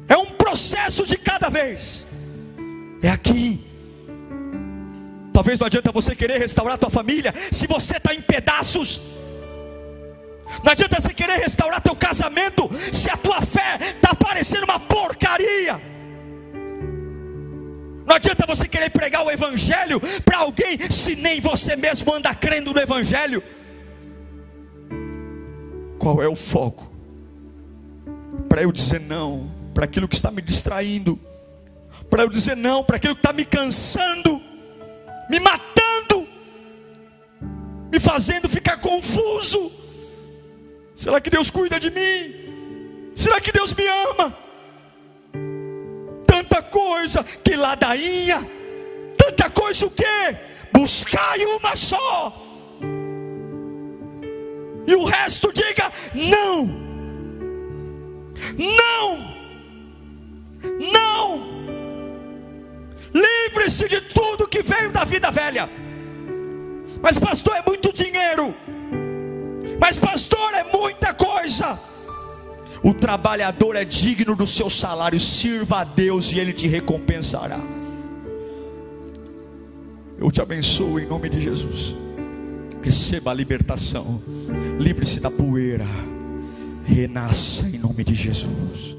é 0.07 0.15
um 0.15 0.27
processo 0.27 1.05
de 1.05 1.17
cada 1.17 1.49
vez, 1.49 2.07
é 3.03 3.09
aqui. 3.09 3.65
Talvez 5.33 5.59
não 5.59 5.67
adianta 5.67 5.91
você 5.91 6.15
querer 6.15 6.39
restaurar 6.39 6.75
a 6.75 6.77
tua 6.77 6.89
família 6.89 7.33
se 7.51 7.67
você 7.67 7.97
está 7.97 8.13
em 8.15 8.21
pedaços. 8.21 9.01
Não 10.63 10.71
adianta 10.71 10.99
você 10.99 11.13
querer 11.13 11.37
restaurar 11.39 11.81
teu 11.81 11.95
casamento 11.95 12.69
se 12.91 13.09
a 13.09 13.17
tua 13.17 13.41
fé 13.41 13.79
está 13.95 14.15
parecendo 14.15 14.65
uma 14.65 14.79
porcaria. 14.79 15.81
Não 18.05 18.15
adianta 18.15 18.45
você 18.47 18.67
querer 18.67 18.89
pregar 18.89 19.25
o 19.25 19.29
Evangelho 19.29 19.99
para 20.23 20.37
alguém 20.37 20.89
se 20.89 21.15
nem 21.15 21.41
você 21.41 21.75
mesmo 21.75 22.13
anda 22.13 22.33
crendo 22.33 22.73
no 22.73 22.79
Evangelho. 22.79 23.43
Qual 25.99 26.23
é 26.23 26.27
o 26.27 26.35
foco? 26.35 26.89
Para 28.47 28.61
eu 28.61 28.71
dizer 28.71 29.01
não 29.01 29.51
para 29.73 29.85
aquilo 29.85 30.07
que 30.07 30.15
está 30.15 30.31
me 30.31 30.41
distraindo, 30.41 31.19
para 32.09 32.23
eu 32.23 32.29
dizer 32.29 32.55
não 32.55 32.83
para 32.83 32.95
aquilo 32.95 33.13
que 33.13 33.19
está 33.19 33.33
me 33.33 33.43
cansando, 33.43 34.41
me 35.29 35.39
matando, 35.39 36.27
me 37.91 37.99
fazendo 37.99 38.47
ficar 38.47 38.77
confuso. 38.77 39.86
Será 40.97 41.21
que 41.21 41.29
Deus 41.29 41.51
cuida 41.51 41.79
de 41.79 41.91
mim? 41.91 43.11
Será 43.15 43.39
que 43.39 43.51
Deus 43.51 43.71
me 43.75 43.85
ama? 43.87 44.35
Tanta 46.25 46.59
coisa, 46.63 47.23
que 47.23 47.55
ladainha, 47.55 48.39
tanta 49.15 49.47
coisa 49.47 49.85
o 49.85 49.91
quê? 49.91 50.35
Buscai 50.73 51.45
uma 51.45 51.75
só. 51.75 52.35
E 54.87 54.95
o 54.95 55.03
resto 55.03 55.53
diga 55.53 55.91
não. 56.15 56.65
Não. 58.57 59.37
Não. 60.91 61.47
Livre-se 63.13 63.87
de 63.87 64.01
tudo 64.01 64.47
que 64.47 64.63
veio 64.63 64.91
da 64.91 65.03
vida 65.03 65.29
velha. 65.29 65.69
Mas 67.03 67.19
pastor 67.19 67.55
é 67.55 67.61
muito 67.63 67.93
dinheiro. 67.93 68.55
Mas, 69.79 69.97
pastor, 69.97 70.53
é 70.53 70.63
muita 70.63 71.13
coisa. 71.13 71.79
O 72.83 72.93
trabalhador 72.93 73.75
é 73.75 73.83
digno 73.83 74.35
do 74.35 74.47
seu 74.47 74.69
salário, 74.69 75.19
sirva 75.19 75.79
a 75.79 75.83
Deus 75.83 76.31
e 76.31 76.39
Ele 76.39 76.53
te 76.53 76.67
recompensará. 76.67 77.59
Eu 80.17 80.31
te 80.31 80.41
abençoo 80.41 80.99
em 80.99 81.05
nome 81.05 81.29
de 81.29 81.39
Jesus. 81.39 81.95
Receba 82.81 83.31
a 83.31 83.33
libertação, 83.33 84.21
livre-se 84.79 85.19
da 85.19 85.29
poeira, 85.29 85.85
renasça 86.85 87.67
em 87.67 87.77
nome 87.77 88.03
de 88.03 88.15
Jesus. 88.15 88.97